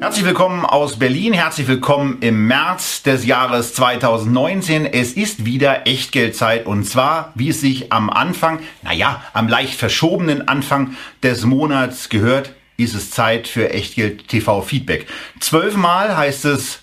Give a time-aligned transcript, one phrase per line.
[0.00, 4.86] Herzlich willkommen aus Berlin, herzlich willkommen im März des Jahres 2019.
[4.86, 10.46] Es ist wieder Echtgeldzeit und zwar, wie es sich am Anfang, naja, am leicht verschobenen
[10.46, 10.94] Anfang
[11.24, 15.08] des Monats gehört, ist es Zeit für Echtgeld TV Feedback.
[15.40, 16.82] Zwölfmal heißt es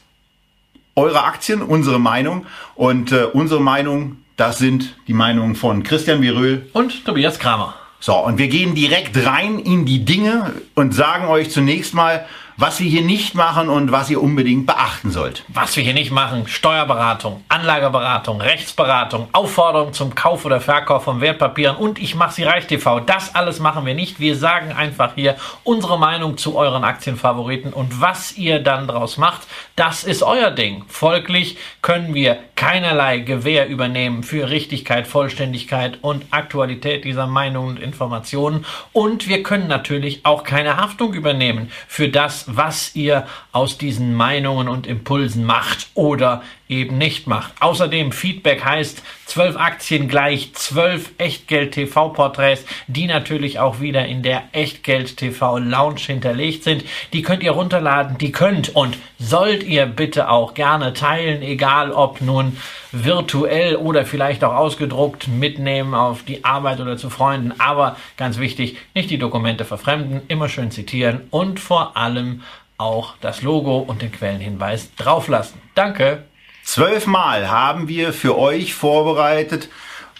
[0.98, 2.46] eure Aktien, unsere Meinung
[2.76, 7.76] und äh, unsere Meinung, das sind die Meinungen von Christian Viröl und Tobias Kramer.
[8.02, 12.26] So, und wir gehen direkt rein in die Dinge und sagen euch zunächst mal,
[12.58, 15.44] was wir hier nicht machen und was ihr unbedingt beachten sollt.
[15.50, 21.76] Was wir hier nicht machen, Steuerberatung, Anlageberatung, Rechtsberatung, Aufforderung zum Kauf oder Verkauf von Wertpapieren
[21.76, 23.02] und ich mache sie reich TV.
[23.02, 24.20] Das alles machen wir nicht.
[24.22, 29.42] Wir sagen einfach hier unsere Meinung zu euren Aktienfavoriten und was ihr dann draus macht,
[29.76, 30.86] das ist euer Ding.
[30.88, 38.66] Folglich können wir keinerlei Gewähr übernehmen für Richtigkeit, Vollständigkeit und Aktualität dieser Meinungen und Informationen
[38.94, 44.68] und wir können natürlich auch keine Haftung übernehmen für das, was ihr aus diesen Meinungen
[44.68, 47.54] und Impulsen macht oder eben nicht macht.
[47.60, 54.24] Außerdem Feedback heißt 12 Aktien gleich 12 Echtgeld TV Porträts, die natürlich auch wieder in
[54.24, 56.84] der Echtgeld TV Lounge hinterlegt sind.
[57.14, 62.22] Die könnt ihr runterladen, die könnt und sollt ihr bitte auch gerne teilen, egal ob
[62.22, 62.58] nun
[62.92, 67.54] virtuell oder vielleicht auch ausgedruckt mitnehmen auf die Arbeit oder zu Freunden.
[67.60, 72.42] Aber ganz wichtig, nicht die Dokumente verfremden, immer schön zitieren und vor allem
[72.78, 75.62] auch das Logo und den Quellenhinweis drauflassen.
[75.76, 76.24] Danke.
[76.66, 79.70] Zwölfmal haben wir für euch vorbereitet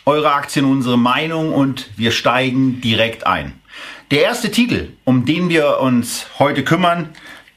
[0.06, 3.54] eure Aktien, unsere Meinung und wir steigen direkt ein.
[4.12, 7.10] Der erste Titel, um den wir uns heute kümmern,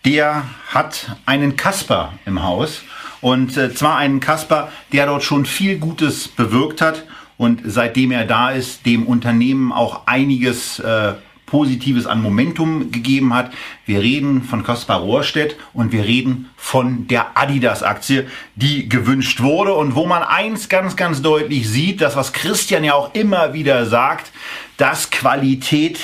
[0.06, 2.80] der hat einen Kasper im Haus.
[3.20, 7.04] Und äh, zwar einen Kasper, der dort schon viel Gutes bewirkt hat
[7.36, 11.12] und seitdem er da ist, dem Unternehmen auch einiges äh,
[11.48, 13.50] Positives an Momentum gegeben hat.
[13.86, 19.94] Wir reden von Kaspar Rohrstedt und wir reden von der Adidas-Aktie, die gewünscht wurde und
[19.94, 24.30] wo man eins ganz, ganz deutlich sieht, das was Christian ja auch immer wieder sagt,
[24.76, 25.98] dass Qualität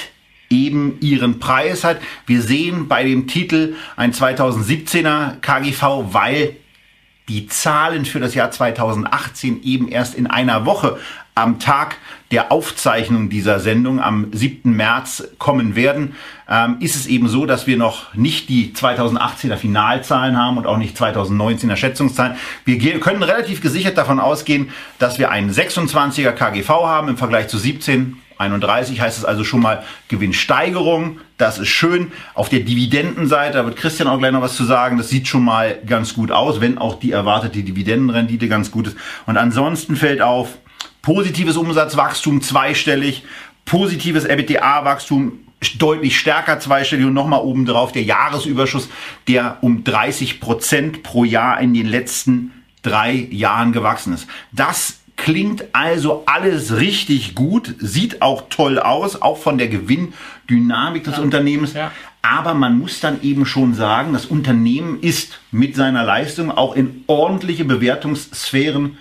[0.50, 1.98] eben ihren Preis hat.
[2.26, 6.56] Wir sehen bei dem Titel ein 2017er KGV, weil
[7.28, 10.98] die Zahlen für das Jahr 2018 eben erst in einer Woche
[11.34, 11.96] am Tag
[12.34, 14.72] der Aufzeichnung dieser Sendung am 7.
[14.72, 16.16] März kommen werden,
[16.50, 20.76] ähm, ist es eben so, dass wir noch nicht die 2018er Finalzahlen haben und auch
[20.76, 22.34] nicht 2019er Schätzungszahlen.
[22.64, 27.56] Wir können relativ gesichert davon ausgehen, dass wir einen 26er KGV haben im Vergleich zu
[27.56, 31.20] 17 31 heißt es also schon mal Gewinnsteigerung.
[31.38, 32.10] Das ist schön.
[32.34, 35.44] Auf der Dividendenseite, da wird Christian auch gleich noch was zu sagen, das sieht schon
[35.44, 38.96] mal ganz gut aus, wenn auch die erwartete Dividendenrendite ganz gut ist.
[39.26, 40.58] Und ansonsten fällt auf,
[41.04, 43.24] positives Umsatzwachstum zweistellig,
[43.66, 45.32] positives EBITDA-Wachstum
[45.78, 48.88] deutlich stärker zweistellig und nochmal obendrauf der Jahresüberschuss,
[49.28, 54.26] der um 30 Prozent pro Jahr in den letzten drei Jahren gewachsen ist.
[54.52, 61.16] Das klingt also alles richtig gut, sieht auch toll aus, auch von der Gewinndynamik des
[61.16, 61.22] ja.
[61.22, 61.74] Unternehmens.
[61.74, 61.92] Ja.
[62.22, 67.04] Aber man muss dann eben schon sagen, das Unternehmen ist mit seiner Leistung auch in
[67.06, 68.96] ordentliche Bewertungssphären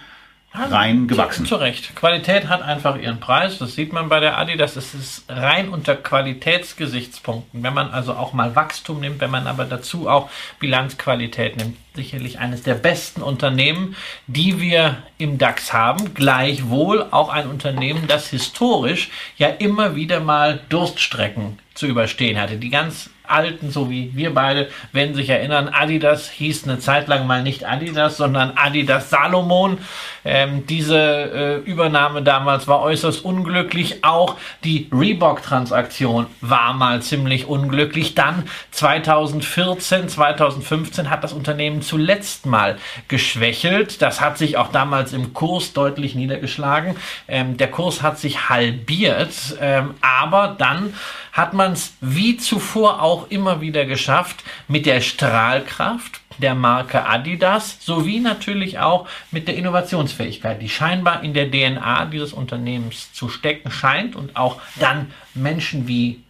[0.54, 1.46] reingewachsen.
[1.46, 1.96] Zu, zu Recht.
[1.96, 3.58] Qualität hat einfach ihren Preis.
[3.58, 4.76] Das sieht man bei der Adidas.
[4.76, 7.64] Es ist rein unter Qualitätsgesichtspunkten.
[7.64, 12.40] Wenn man also auch mal Wachstum nimmt, wenn man aber dazu auch Bilanzqualität nimmt, sicherlich
[12.40, 13.96] eines der besten Unternehmen,
[14.28, 16.14] die wir im DAX haben.
[16.14, 22.58] Gleichwohl auch ein Unternehmen, das historisch ja immer wieder mal Durststrecken zu überstehen hatte.
[22.58, 27.26] Die ganz alten, so wie wir beide, wenn sich erinnern, Adidas hieß eine Zeit lang
[27.26, 29.78] mal nicht Adidas, sondern Adidas Salomon.
[30.26, 34.04] Ähm, diese äh, Übernahme damals war äußerst unglücklich.
[34.04, 38.16] Auch die Reebok-Transaktion war mal ziemlich unglücklich.
[38.16, 42.78] Dann 2014, 2015 hat das Unternehmen zuletzt mal
[43.08, 44.02] geschwächelt.
[44.02, 46.96] Das hat sich auch damals im Kurs deutlich niedergeschlagen.
[47.28, 50.94] Ähm, der Kurs hat sich halbiert, ähm, aber dann
[51.32, 57.78] hat man es wie zuvor auch immer wieder geschafft, mit der Strahlkraft der Marke Adidas
[57.80, 63.72] sowie natürlich auch mit der Innovationsfähigkeit, die scheinbar in der DNA dieses Unternehmens zu stecken
[63.72, 66.24] scheint und auch dann Menschen wie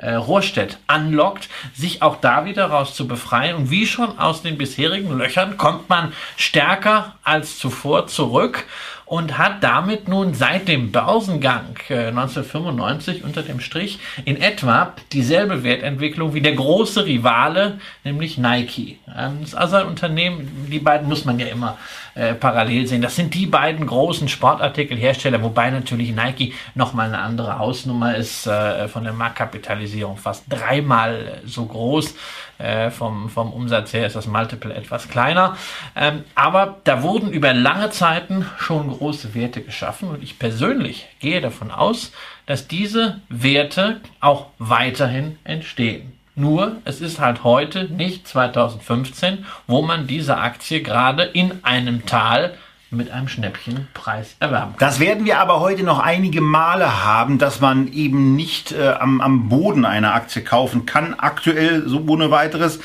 [0.00, 3.54] äh, Rohrstedt anlockt, sich auch da wieder raus zu befreien.
[3.56, 8.64] Und wie schon aus den bisherigen Löchern kommt man stärker als zuvor zurück
[9.10, 15.64] und hat damit nun seit dem Börsengang äh, 1995 unter dem Strich in etwa dieselbe
[15.64, 19.00] Wertentwicklung wie der große Rivale, nämlich Nike.
[19.18, 21.76] Ähm, das also ein Unternehmen, die beiden muss man ja immer
[22.14, 23.02] äh, parallel sehen.
[23.02, 28.86] Das sind die beiden großen Sportartikelhersteller, wobei natürlich Nike nochmal eine andere Hausnummer ist, äh,
[28.86, 32.14] von der Marktkapitalisierung fast dreimal so groß.
[32.60, 35.56] Äh, vom, vom Umsatz her ist das Multiple etwas kleiner.
[35.96, 41.40] Ähm, aber da wurden über lange Zeiten schon große Werte geschaffen und ich persönlich gehe
[41.40, 42.12] davon aus,
[42.44, 46.12] dass diese Werte auch weiterhin entstehen.
[46.34, 52.54] Nur, es ist halt heute nicht 2015, wo man diese Aktie gerade in einem Tal
[52.90, 54.78] mit einem Schnäppchenpreis erwerben kann.
[54.78, 59.20] Das werden wir aber heute noch einige Male haben, dass man eben nicht äh, am,
[59.20, 61.14] am Boden eine Aktie kaufen kann.
[61.14, 62.80] Aktuell so ohne weiteres.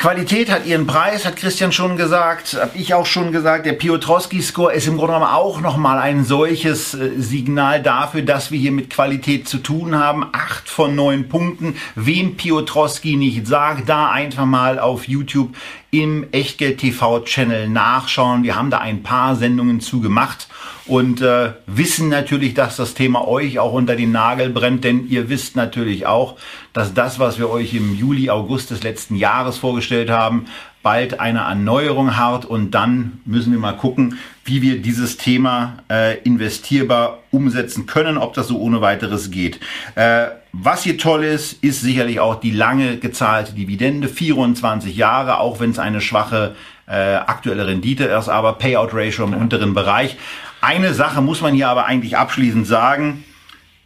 [0.00, 3.66] Qualität hat ihren Preis, hat Christian schon gesagt, habe ich auch schon gesagt.
[3.66, 8.58] Der Piotrowski-Score ist im Grunde genommen auch nochmal ein solches äh, Signal dafür, dass wir
[8.58, 10.26] hier mit Qualität zu tun haben.
[10.32, 11.76] Acht von neun Punkten.
[11.96, 15.54] Wem Piotrowski nicht sagt, da einfach mal auf YouTube
[15.90, 18.42] im Echtgeld TV Channel nachschauen.
[18.44, 20.48] Wir haben da ein paar Sendungen zu gemacht
[20.86, 25.28] und äh, wissen natürlich, dass das Thema euch auch unter den Nagel brennt, denn ihr
[25.28, 26.36] wisst natürlich auch,
[26.72, 30.46] dass das, was wir euch im Juli, August des letzten Jahres vorgestellt haben,
[30.82, 36.18] bald eine Erneuerung hat und dann müssen wir mal gucken, wie wir dieses Thema äh,
[36.22, 39.60] investierbar umsetzen können, ob das so ohne weiteres geht.
[39.94, 45.60] Äh, was hier toll ist, ist sicherlich auch die lange gezahlte Dividende, 24 Jahre, auch
[45.60, 46.56] wenn es eine schwache
[46.86, 50.16] äh, aktuelle Rendite ist, aber Payout Ratio im unteren Bereich.
[50.60, 53.24] Eine Sache muss man hier aber eigentlich abschließend sagen.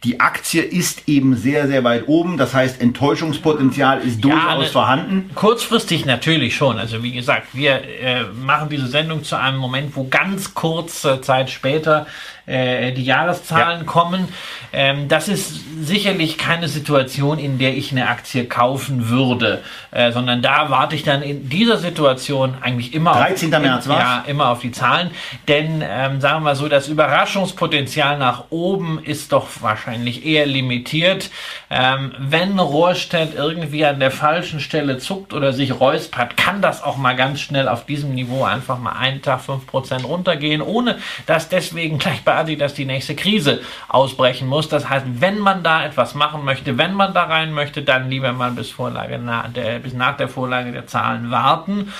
[0.05, 2.37] Die Aktie ist eben sehr, sehr weit oben.
[2.37, 5.31] Das heißt, Enttäuschungspotenzial ist durchaus ja, ne, vorhanden.
[5.33, 6.77] Kurzfristig natürlich schon.
[6.77, 11.49] Also wie gesagt, wir äh, machen diese Sendung zu einem Moment, wo ganz kurze Zeit
[11.49, 12.05] später
[12.45, 13.85] äh, die Jahreszahlen ja.
[13.85, 14.27] kommen.
[14.71, 20.43] Ähm, das ist sicherlich keine Situation, in der ich eine Aktie kaufen würde, äh, sondern
[20.43, 23.53] da warte ich dann in dieser Situation eigentlich immer 13.
[23.53, 23.97] Auf, März, was?
[23.97, 25.09] Ja, immer auf die Zahlen.
[25.47, 29.94] Denn ähm, sagen wir so, das Überraschungspotenzial nach oben ist doch wahrscheinlich
[30.25, 31.29] eher limitiert.
[31.69, 36.97] Ähm, wenn Rohrstedt irgendwie an der falschen Stelle zuckt oder sich räuspert, kann das auch
[36.97, 41.97] mal ganz schnell auf diesem Niveau einfach mal einen Tag 5% runtergehen, ohne dass deswegen
[41.97, 44.69] gleich bei Adidas die nächste Krise ausbrechen muss.
[44.69, 48.31] Das heißt, wenn man da etwas machen möchte, wenn man da rein möchte, dann lieber
[48.33, 51.93] mal bis, Vorlage nach der, bis nach der Vorlage der Zahlen warten.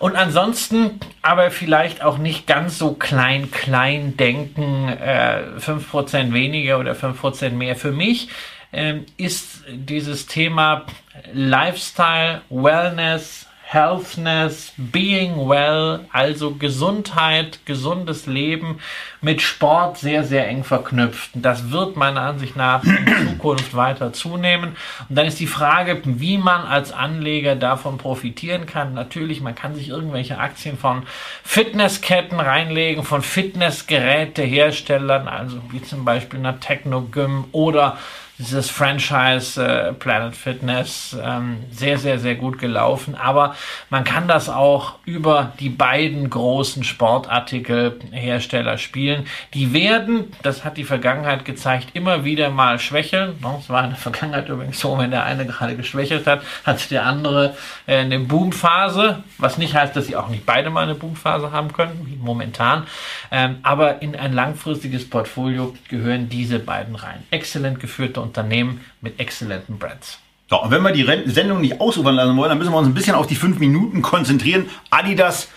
[0.00, 6.94] Und ansonsten aber vielleicht auch nicht ganz so klein, klein denken, äh, 5% weniger oder
[6.94, 7.76] 5% mehr.
[7.76, 8.28] Für mich
[8.72, 10.86] ähm, ist dieses Thema
[11.34, 18.80] Lifestyle, Wellness, Healthness, Being Well, also Gesundheit, gesundes Leben
[19.20, 21.30] mit Sport sehr, sehr eng verknüpft.
[21.34, 24.74] Das wird meiner Ansicht nach in Zukunft weiter zunehmen.
[25.08, 28.92] Und dann ist die Frage, wie man als Anleger davon profitieren kann.
[28.92, 31.04] Natürlich, man kann sich irgendwelche Aktien von
[31.44, 37.98] Fitnessketten reinlegen, von Fitnessgeräteherstellern, also wie zum Beispiel einer Technogym oder
[38.40, 43.14] dieses Franchise äh, Planet Fitness ähm, sehr, sehr, sehr gut gelaufen.
[43.14, 43.54] Aber
[43.90, 49.26] man kann das auch über die beiden großen Sportartikelhersteller spielen.
[49.52, 53.34] Die werden, das hat die Vergangenheit gezeigt, immer wieder mal schwächeln.
[53.58, 57.04] Es war in der Vergangenheit übrigens so, wenn der eine gerade geschwächelt hat, hat der
[57.04, 57.54] andere
[57.86, 61.72] äh, eine Boomphase, was nicht heißt, dass sie auch nicht beide mal eine Boomphase haben
[61.72, 62.86] können, wie momentan.
[63.30, 67.22] Ähm, aber in ein langfristiges Portfolio gehören diese beiden rein.
[67.30, 70.18] Exzellent geführte Unternehmen mit exzellenten Brands.
[70.48, 72.94] So, und wenn wir die Sendung nicht ausufern lassen wollen, dann müssen wir uns ein
[72.94, 74.68] bisschen auf die fünf Minuten konzentrieren.
[74.90, 75.48] Adidas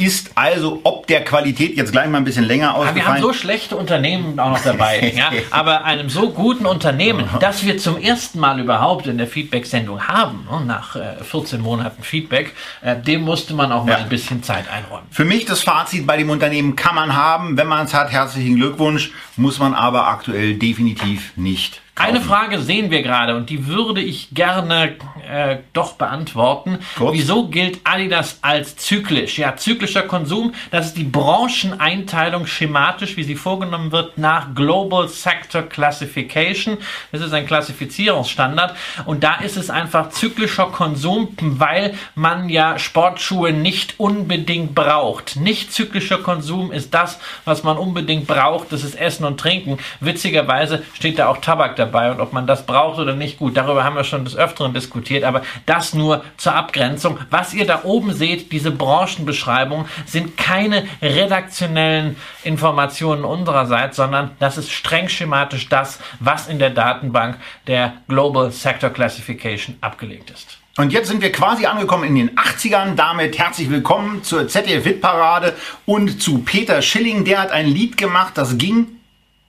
[0.00, 2.96] ist also ob der Qualität jetzt gleich mal ein bisschen länger ausgefallen.
[2.96, 5.12] wir haben so schlechte Unternehmen auch noch dabei.
[5.16, 10.08] ja, aber einem so guten Unternehmen, das wir zum ersten Mal überhaupt in der Feedback-Sendung
[10.08, 13.98] haben, ne, nach äh, 14 Monaten Feedback, äh, dem musste man auch mal ja.
[13.98, 15.06] ein bisschen Zeit einräumen.
[15.10, 18.56] Für mich das Fazit bei dem Unternehmen kann man haben, wenn man es hat, herzlichen
[18.56, 24.00] Glückwunsch, muss man aber aktuell definitiv nicht eine Frage sehen wir gerade und die würde
[24.00, 24.96] ich gerne
[25.28, 26.78] äh, doch beantworten.
[26.96, 27.14] Kurz.
[27.14, 29.38] Wieso gilt Adidas als zyklisch?
[29.38, 35.62] Ja, zyklischer Konsum, das ist die Brancheneinteilung schematisch, wie sie vorgenommen wird, nach Global Sector
[35.62, 36.78] Classification.
[37.12, 43.52] Das ist ein Klassifizierungsstandard und da ist es einfach zyklischer Konsum, weil man ja Sportschuhe
[43.52, 45.36] nicht unbedingt braucht.
[45.36, 49.78] Nicht zyklischer Konsum ist das, was man unbedingt braucht, das ist Essen und Trinken.
[50.00, 53.82] Witzigerweise steht da auch Tabak dabei und ob man das braucht oder nicht, gut, darüber
[53.82, 57.18] haben wir schon des Öfteren diskutiert, aber das nur zur Abgrenzung.
[57.30, 64.70] Was ihr da oben seht, diese Branchenbeschreibung, sind keine redaktionellen Informationen unsererseits, sondern das ist
[64.70, 70.58] streng schematisch das, was in der Datenbank der Global Sector Classification abgelegt ist.
[70.76, 72.94] Und jetzt sind wir quasi angekommen in den 80ern.
[72.94, 77.24] Damit herzlich willkommen zur ZDF-Hit-Parade und zu Peter Schilling.
[77.24, 78.99] Der hat ein Lied gemacht, das ging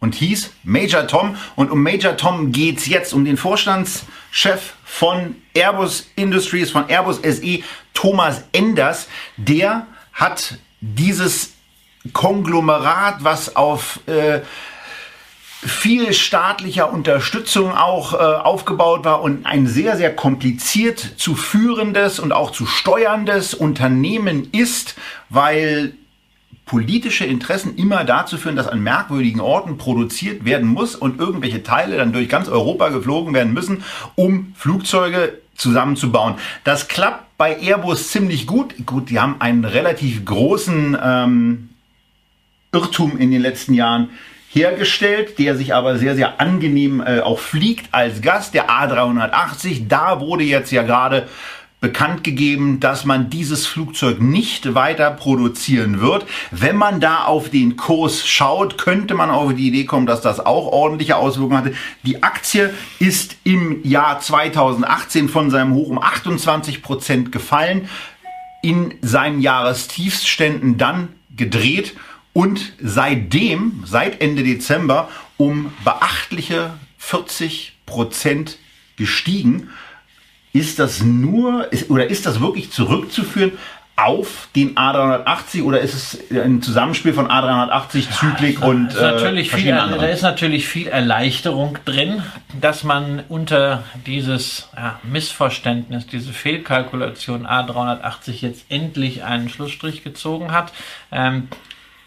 [0.01, 1.37] und hieß Major Tom.
[1.55, 7.59] Und um Major Tom geht's jetzt, um den Vorstandschef von Airbus Industries, von Airbus SE,
[7.93, 9.07] Thomas Enders.
[9.37, 11.53] Der hat dieses
[12.11, 14.41] Konglomerat, was auf äh,
[15.63, 22.31] viel staatlicher Unterstützung auch äh, aufgebaut war und ein sehr, sehr kompliziert zu führendes und
[22.31, 24.95] auch zu steuerndes Unternehmen ist,
[25.29, 25.93] weil
[26.71, 31.97] politische Interessen immer dazu führen, dass an merkwürdigen Orten produziert werden muss und irgendwelche Teile
[31.97, 33.83] dann durch ganz Europa geflogen werden müssen,
[34.15, 36.35] um Flugzeuge zusammenzubauen.
[36.63, 38.73] Das klappt bei Airbus ziemlich gut.
[38.85, 41.69] Gut, die haben einen relativ großen ähm,
[42.71, 44.07] Irrtum in den letzten Jahren
[44.47, 49.89] hergestellt, der sich aber sehr, sehr angenehm äh, auch fliegt als Gast, der A380.
[49.89, 51.27] Da wurde jetzt ja gerade
[51.81, 56.25] bekannt gegeben, dass man dieses Flugzeug nicht weiter produzieren wird.
[56.51, 60.39] Wenn man da auf den Kurs schaut, könnte man auf die Idee kommen, dass das
[60.39, 61.73] auch ordentliche Auswirkungen hatte.
[62.03, 67.89] Die Aktie ist im Jahr 2018 von seinem Hoch um 28 Prozent gefallen,
[68.61, 71.95] in seinen Jahrestiefständen dann gedreht
[72.31, 78.59] und seitdem, seit Ende Dezember, um beachtliche 40 Prozent
[78.97, 79.69] gestiegen.
[80.53, 83.53] Ist das nur, ist, oder ist das wirklich zurückzuführen
[83.95, 89.51] auf den A380 oder ist es ein Zusammenspiel von A380, Zyklik ja, und äh, natürlich
[89.51, 92.23] viel, Da ist natürlich viel Erleichterung drin,
[92.59, 100.73] dass man unter dieses ja, Missverständnis, diese Fehlkalkulation A380 jetzt endlich einen Schlussstrich gezogen hat.
[101.11, 101.47] Ähm,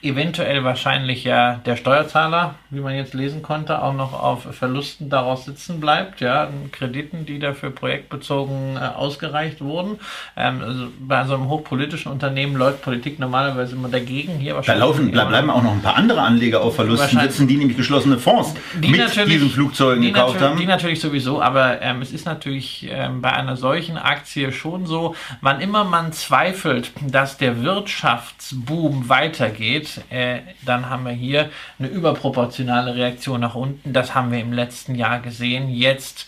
[0.05, 5.45] eventuell wahrscheinlich ja der Steuerzahler, wie man jetzt lesen konnte, auch noch auf Verlusten daraus
[5.45, 9.99] sitzen bleibt, ja, Krediten, die dafür projektbezogen äh, ausgereicht wurden.
[10.37, 14.39] Ähm, also bei so einem hochpolitischen Unternehmen läuft Politik normalerweise immer dagegen.
[14.39, 17.49] Hier wahrscheinlich da laufen, da bleiben auch noch ein paar andere Anleger auf Verlusten sitzen,
[17.49, 20.57] die nämlich geschlossene Fonds die mit diesen Flugzeugen die gekauft haben.
[20.59, 25.15] Die natürlich sowieso, aber ähm, es ist natürlich ähm, bei einer solchen Aktie schon so,
[25.41, 32.95] wann immer man zweifelt, dass der Wirtschaftsboom weitergeht, äh, dann haben wir hier eine überproportionale
[32.95, 33.93] Reaktion nach unten.
[33.93, 35.69] Das haben wir im letzten Jahr gesehen.
[35.69, 36.27] Jetzt,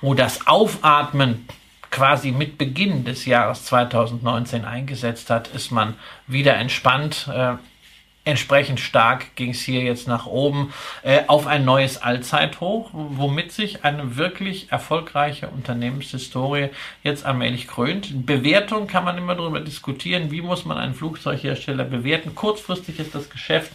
[0.00, 1.46] wo das Aufatmen
[1.90, 5.94] quasi mit Beginn des Jahres 2019 eingesetzt hat, ist man
[6.26, 7.28] wieder entspannt.
[7.32, 7.54] Äh,
[8.26, 13.84] Entsprechend stark ging es hier jetzt nach oben äh, auf ein neues Allzeithoch, womit sich
[13.84, 16.70] eine wirklich erfolgreiche Unternehmenshistorie
[17.04, 18.26] jetzt allmählich krönt.
[18.26, 22.34] Bewertung kann man immer darüber diskutieren, wie muss man einen Flugzeughersteller bewerten.
[22.34, 23.70] Kurzfristig ist das Geschäft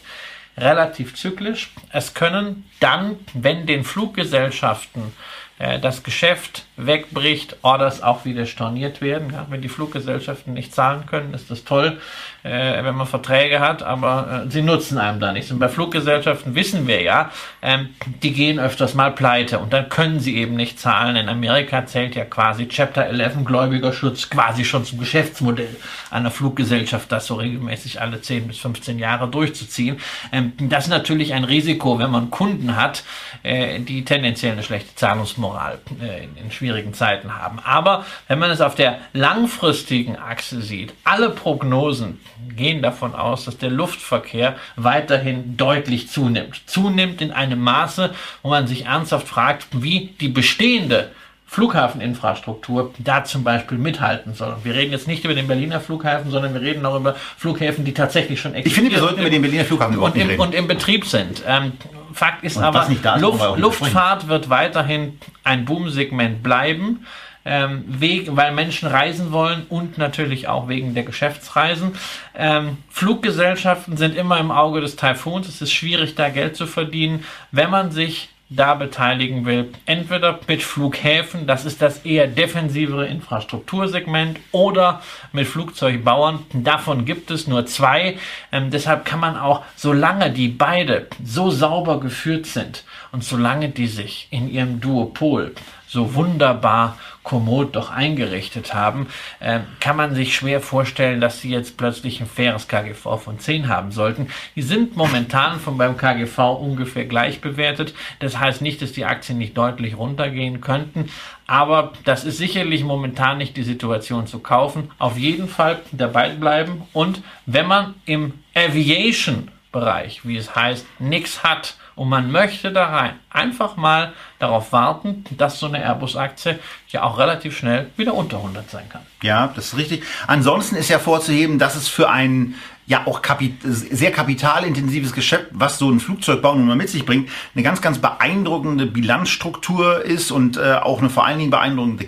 [0.58, 1.72] relativ zyklisch.
[1.90, 5.14] Es können dann, wenn den Fluggesellschaften
[5.62, 9.32] äh, das Geschäft wegbricht, Orders auch wieder storniert werden.
[9.32, 12.02] Ja, wenn die Fluggesellschaften nicht zahlen können, ist das toll
[12.44, 15.52] äh, wenn man Verträge hat, aber äh, sie nutzen einem da nichts.
[15.52, 17.32] Und bei Fluggesellschaften wissen wir ja,
[17.62, 17.90] ähm,
[18.24, 21.16] die gehen öfters mal pleite und dann können sie eben nicht zahlen.
[21.16, 25.76] In Amerika zählt ja quasi Chapter 11 Gläubigerschutz quasi schon zum Geschäftsmodell
[26.10, 30.00] einer Fluggesellschaft, das so regelmäßig alle 10 bis 15 Jahre durchzuziehen.
[30.32, 33.04] Ähm, das ist natürlich ein Risiko, wenn man Kunden hat,
[33.44, 37.60] äh, die tendenziell eine schlechte Zahlungsmoral äh, in, in schwierigen Zeiten haben.
[37.60, 42.20] Aber wenn man es auf der langfristigen Achse sieht, alle Prognosen
[42.56, 46.62] gehen davon aus, dass der Luftverkehr weiterhin deutlich zunimmt.
[46.66, 51.12] Zunimmt in einem Maße, wo man sich ernsthaft fragt, wie die bestehende
[51.52, 54.56] Flughafeninfrastruktur da zum Beispiel mithalten soll.
[54.64, 57.94] wir reden jetzt nicht über den Berliner Flughafen, sondern wir reden auch über Flughäfen, die
[57.94, 58.86] tatsächlich schon existieren.
[58.86, 60.40] Ich finde, wir sollten über den Berliner Flughafen überhaupt und, im, reden.
[60.40, 61.44] und im Betrieb sind.
[61.46, 61.74] Ähm,
[62.14, 62.88] Fakt ist und aber,
[63.20, 67.06] Luft, Luftfahrt wird weiterhin ein Boomsegment bleiben
[67.46, 71.94] ähm, wegen, weil Menschen reisen wollen und natürlich auch wegen der Geschäftsreisen.
[72.36, 75.48] Ähm, Fluggesellschaften sind immer im Auge des Taifuns.
[75.48, 77.26] Es ist schwierig, da Geld zu verdienen.
[77.52, 79.72] Wenn man sich da beteiligen will.
[79.86, 86.40] Entweder mit Flughäfen, das ist das eher defensivere Infrastruktursegment, oder mit Flugzeugbauern.
[86.54, 88.18] Davon gibt es nur zwei.
[88.52, 92.84] Ähm, deshalb kann man auch, solange die beide so sauber geführt sind
[93.14, 95.54] und solange die sich in ihrem Duopol
[95.92, 99.08] so wunderbar kommod doch eingerichtet haben,
[99.42, 103.68] äh, kann man sich schwer vorstellen, dass sie jetzt plötzlich ein faires KGV von 10
[103.68, 104.28] haben sollten.
[104.56, 107.94] Die sind momentan von beim KGV ungefähr gleich bewertet.
[108.20, 111.10] Das heißt nicht, dass die Aktien nicht deutlich runtergehen könnten,
[111.46, 114.90] aber das ist sicherlich momentan nicht die Situation zu kaufen.
[114.98, 121.44] Auf jeden Fall dabei bleiben und wenn man im Aviation Bereich, wie es heißt, nichts
[121.44, 126.58] hat und man möchte da rein, einfach mal darauf warten, dass so eine Airbus-Aktie
[126.90, 129.04] ja auch relativ schnell wieder unter 100 sein kann.
[129.22, 130.02] Ja, das ist richtig.
[130.26, 132.56] Ansonsten ist ja vorzuheben, dass es für einen
[132.88, 137.30] ja auch kapit sehr kapitalintensives Geschäft, was so ein Flugzeugbau nun mal mit sich bringt,
[137.54, 142.06] eine ganz, ganz beeindruckende Bilanzstruktur ist und äh, auch eine vor allen Dingen beeindruckende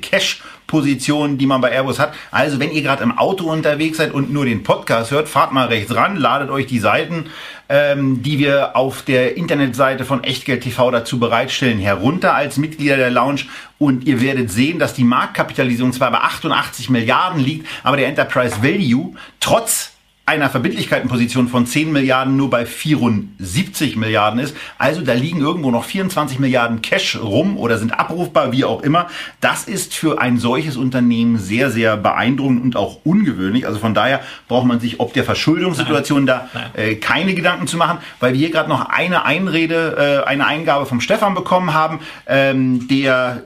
[0.73, 2.13] Cash-Position, die man bei Airbus hat.
[2.31, 5.67] Also wenn ihr gerade im Auto unterwegs seid und nur den Podcast hört, fahrt mal
[5.67, 7.27] rechts ran, ladet euch die Seiten,
[7.69, 13.11] ähm, die wir auf der Internetseite von Echtgeld TV dazu bereitstellen, herunter als Mitglieder der
[13.11, 13.41] Lounge
[13.77, 18.63] und ihr werdet sehen, dass die Marktkapitalisierung zwar bei 88 Milliarden liegt, aber der Enterprise
[18.63, 19.92] Value trotz
[20.25, 24.55] einer Verbindlichkeitenposition von 10 Milliarden nur bei 74 Milliarden ist.
[24.77, 29.07] Also da liegen irgendwo noch 24 Milliarden Cash rum oder sind abrufbar, wie auch immer.
[29.41, 33.67] Das ist für ein solches Unternehmen sehr, sehr beeindruckend und auch ungewöhnlich.
[33.67, 36.41] Also von daher braucht man sich ob der Verschuldungssituation Nein.
[36.53, 40.47] da äh, keine Gedanken zu machen, weil wir hier gerade noch eine Einrede, äh, eine
[40.47, 43.43] Eingabe vom Stefan bekommen haben, ähm, der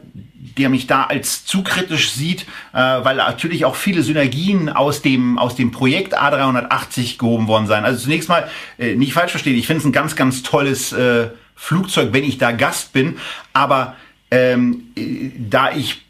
[0.57, 5.37] der mich da als zu kritisch sieht, äh, weil natürlich auch viele Synergien aus dem,
[5.37, 7.85] aus dem Projekt A380 gehoben worden sein.
[7.85, 11.29] Also zunächst mal, äh, nicht falsch verstehen, ich finde es ein ganz, ganz tolles äh,
[11.55, 13.17] Flugzeug, wenn ich da Gast bin,
[13.53, 13.95] aber
[14.31, 16.06] ähm, äh, da ich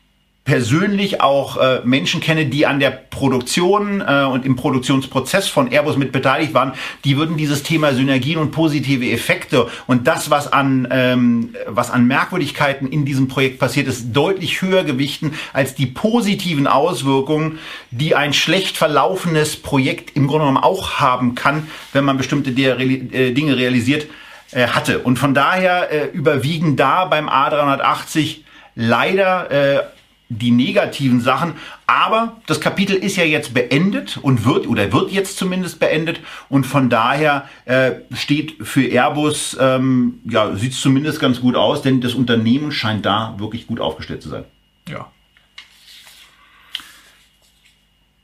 [0.48, 5.98] persönlich auch äh, Menschen kenne, die an der Produktion äh, und im Produktionsprozess von Airbus
[5.98, 6.72] mit beteiligt waren,
[7.04, 12.08] die würden dieses Thema Synergien und positive Effekte und das, was an, ähm, was an
[12.08, 17.60] Merkwürdigkeiten in diesem Projekt passiert ist, deutlich höher gewichten als die positiven Auswirkungen,
[17.92, 23.34] die ein schlecht verlaufenes Projekt im Grunde genommen auch haben kann, wenn man bestimmte äh,
[23.34, 24.08] Dinge realisiert
[24.51, 25.00] äh, hatte.
[25.00, 28.38] Und von daher äh, überwiegen da beim A380
[28.75, 29.84] leider äh,
[30.29, 31.53] die negativen Sachen.
[31.86, 36.19] Aber das Kapitel ist ja jetzt beendet und wird oder wird jetzt zumindest beendet
[36.50, 41.81] und von daher äh, steht für Airbus ähm, ja sieht es zumindest ganz gut aus,
[41.81, 44.43] denn das Unternehmen scheint da wirklich gut aufgestellt zu sein.
[44.89, 45.12] Ja.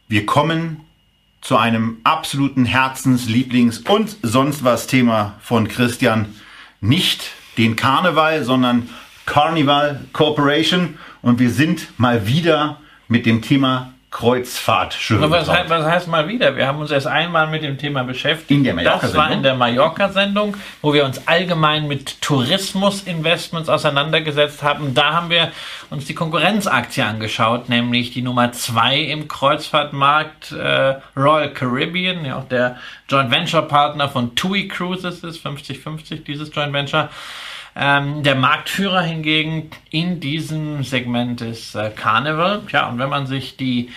[0.08, 0.82] Wir kommen
[1.42, 6.36] zu einem absoluten Herzenslieblings- und sonst was Thema von Christian.
[6.80, 8.90] Nicht den Karneval, sondern
[9.26, 15.20] Carnival Corporation und wir sind mal wieder mit dem Thema Kreuzfahrt schön.
[15.32, 16.56] Was, heißt, was heißt mal wieder?
[16.56, 18.52] Wir haben uns erst einmal mit dem Thema beschäftigt.
[18.52, 19.12] In der Mallorca-Sendung.
[19.12, 24.94] Das war in der Mallorca-Sendung, wo wir uns allgemein mit Tourismus-Investments auseinandergesetzt haben.
[24.94, 25.52] Da haben wir
[25.90, 32.48] uns die Konkurrenzaktie angeschaut, nämlich die Nummer zwei im Kreuzfahrtmarkt, äh, Royal Caribbean, ja auch
[32.48, 32.78] der
[33.10, 37.10] Joint Venture Partner von TUI Cruises ist 50-50 dieses Joint Venture.
[37.76, 42.62] Ähm, der Marktführer hingegen in diesem Segment ist äh, Carnival.
[42.72, 43.92] Ja, und wenn man sich die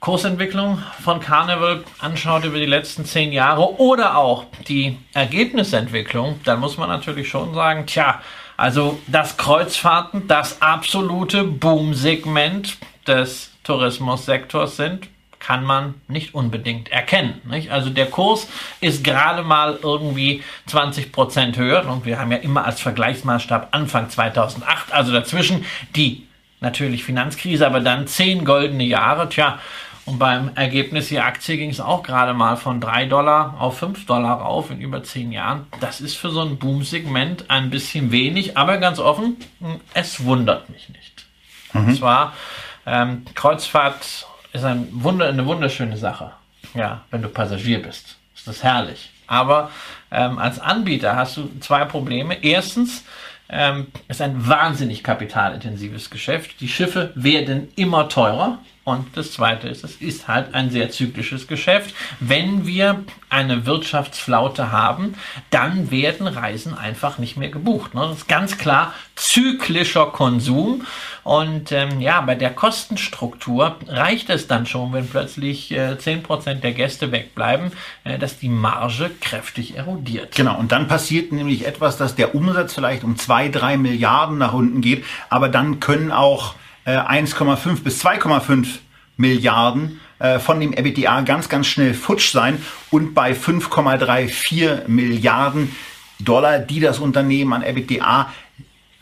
[0.00, 6.78] Kursentwicklung von Carnival anschaut über die letzten zehn Jahre oder auch die Ergebnisentwicklung, dann muss
[6.78, 8.20] man natürlich schon sagen, tja,
[8.56, 15.08] also das Kreuzfahrten, das absolute Boom-Segment des Tourismussektors sind,
[15.40, 17.40] kann man nicht unbedingt erkennen.
[17.44, 17.72] Nicht?
[17.72, 18.46] Also der Kurs
[18.80, 24.08] ist gerade mal irgendwie 20 Prozent höher und wir haben ja immer als Vergleichsmaßstab Anfang
[24.08, 25.64] 2008, also dazwischen
[25.96, 26.26] die
[26.60, 29.28] natürlich Finanzkrise, aber dann zehn goldene Jahre.
[29.30, 29.58] Tja,
[30.04, 34.06] und beim Ergebnis die Aktie ging es auch gerade mal von 3 Dollar auf 5
[34.06, 35.66] Dollar rauf in über 10 Jahren.
[35.80, 39.36] Das ist für so ein Boom-Segment ein bisschen wenig, aber ganz offen,
[39.94, 41.26] es wundert mich nicht.
[41.72, 41.80] Mhm.
[41.80, 42.34] Und zwar
[42.86, 46.32] ähm, Kreuzfahrt ist ein Wunder, eine wunderschöne Sache.
[46.74, 48.16] Ja, wenn du Passagier bist.
[48.34, 49.10] Ist das herrlich.
[49.26, 49.70] Aber
[50.10, 52.42] ähm, als Anbieter hast du zwei Probleme.
[52.42, 53.04] Erstens,
[53.52, 56.60] ähm, ist ein wahnsinnig kapitalintensives Geschäft.
[56.60, 58.58] Die Schiffe werden immer teurer.
[58.90, 61.94] Und das Zweite ist, es ist halt ein sehr zyklisches Geschäft.
[62.18, 65.14] Wenn wir eine Wirtschaftsflaute haben,
[65.50, 67.94] dann werden Reisen einfach nicht mehr gebucht.
[67.94, 68.00] Ne?
[68.00, 70.86] Das ist ganz klar zyklischer Konsum.
[71.22, 76.72] Und ähm, ja, bei der Kostenstruktur reicht es dann schon, wenn plötzlich äh, 10% der
[76.72, 77.72] Gäste wegbleiben,
[78.04, 80.34] äh, dass die Marge kräftig erodiert.
[80.34, 84.54] Genau, und dann passiert nämlich etwas, dass der Umsatz vielleicht um 2, 3 Milliarden nach
[84.54, 86.54] unten geht, aber dann können auch
[86.98, 88.66] 1,5 äh, bis 2,5
[89.16, 95.74] Milliarden äh, von dem EBITDA ganz, ganz schnell futsch sein und bei 5,34 Milliarden
[96.18, 98.30] Dollar, die das Unternehmen an EBITDA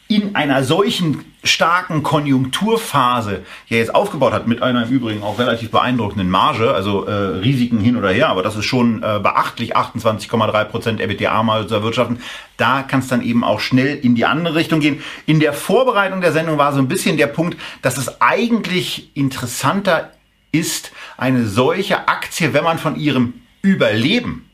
[0.08, 5.70] in einer solchen starken Konjunkturphase ja jetzt aufgebaut hat, mit einer im Übrigen auch relativ
[5.70, 10.64] beeindruckenden Marge, also äh, Risiken hin oder her, aber das ist schon äh, beachtlich, 28,3
[10.64, 12.20] Prozent EBITDA-Marge zu erwirtschaften.
[12.56, 15.02] Da kann es dann eben auch schnell in die andere Richtung gehen.
[15.26, 20.12] In der Vorbereitung der Sendung war so ein bisschen der Punkt, dass es eigentlich interessanter
[20.52, 24.48] ist, eine solche Aktie, wenn man von ihrem Überleben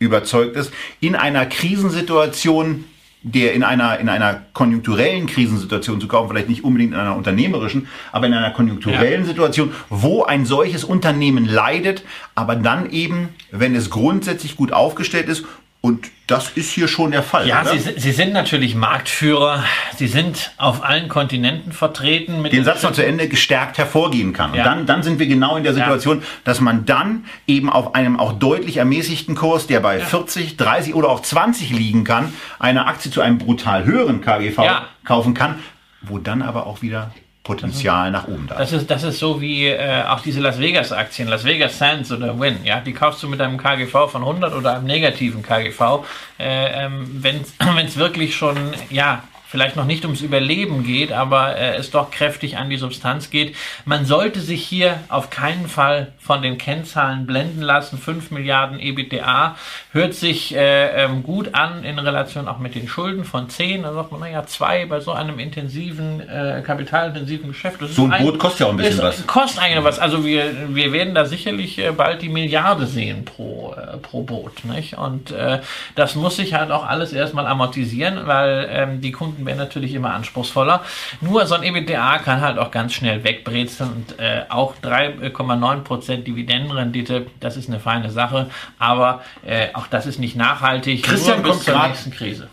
[0.00, 2.84] überzeugt ist, in einer Krisensituation
[3.28, 7.88] der in einer, in einer konjunkturellen Krisensituation zu kaufen, vielleicht nicht unbedingt in einer unternehmerischen,
[8.12, 9.26] aber in einer konjunkturellen ja.
[9.26, 12.04] Situation, wo ein solches Unternehmen leidet,
[12.36, 15.44] aber dann eben, wenn es grundsätzlich gut aufgestellt ist
[15.80, 17.46] und das ist hier schon der Fall.
[17.46, 19.62] Ja, Sie, Sie, sind natürlich Marktführer.
[19.96, 22.42] Sie sind auf allen Kontinenten vertreten.
[22.42, 24.52] Den Satz noch zu Ende gestärkt hervorgehen kann.
[24.52, 24.62] Ja.
[24.62, 26.26] Und dann, dann sind wir genau in der Situation, ja.
[26.42, 30.04] dass man dann eben auf einem auch deutlich ermäßigten Kurs, der bei ja.
[30.04, 34.60] 40, 30 oder auch 20 liegen kann, eine Aktie zu einem brutal höheren KGV
[35.04, 35.60] kaufen kann,
[36.02, 37.12] wo dann aber auch wieder
[37.46, 38.56] Potenzial nach oben da.
[38.56, 42.10] Das ist, das ist so wie äh, auch diese Las Vegas Aktien, Las Vegas Sands
[42.10, 46.04] oder Win, ja, die kaufst du mit einem KGV von 100 oder einem negativen KGV,
[46.40, 47.42] äh, ähm, wenn
[47.86, 48.56] es wirklich schon,
[48.90, 53.30] ja, vielleicht noch nicht ums Überleben geht, aber äh, es doch kräftig an die Substanz
[53.30, 53.54] geht.
[53.84, 57.96] Man sollte sich hier auf keinen Fall von den Kennzahlen blenden lassen.
[57.96, 59.56] 5 Milliarden EBITDA
[59.96, 63.82] hört sich äh, ähm, gut an in Relation auch mit den Schulden von 10.
[63.82, 67.80] Da sagt man, naja, 2 bei so einem intensiven, äh, kapitalintensiven Geschäft.
[67.80, 69.26] so ein, ein Boot kostet ja auch ein bisschen was.
[69.26, 69.98] Kostet eigentlich was.
[69.98, 74.64] Also wir, wir werden da sicherlich äh, bald die Milliarde sehen pro, äh, pro Boot.
[74.64, 74.96] Nicht?
[74.96, 75.60] Und äh,
[75.96, 80.14] das muss sich halt auch alles erstmal amortisieren, weil ähm, die Kunden wäre natürlich immer
[80.14, 80.82] anspruchsvoller.
[81.20, 87.26] Nur so ein EBITDA kann halt auch ganz schnell wegbrezeln und äh, auch 3,9% Dividendenrendite,
[87.40, 91.02] das ist eine feine Sache, aber äh, auch das ist nicht nachhaltig.
[91.02, 91.94] Christian kommt gerade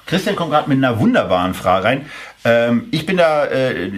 [0.05, 2.05] Christian kommt gerade mit einer wunderbaren Frage rein.
[2.45, 3.89] Ähm, ich bin da, äh,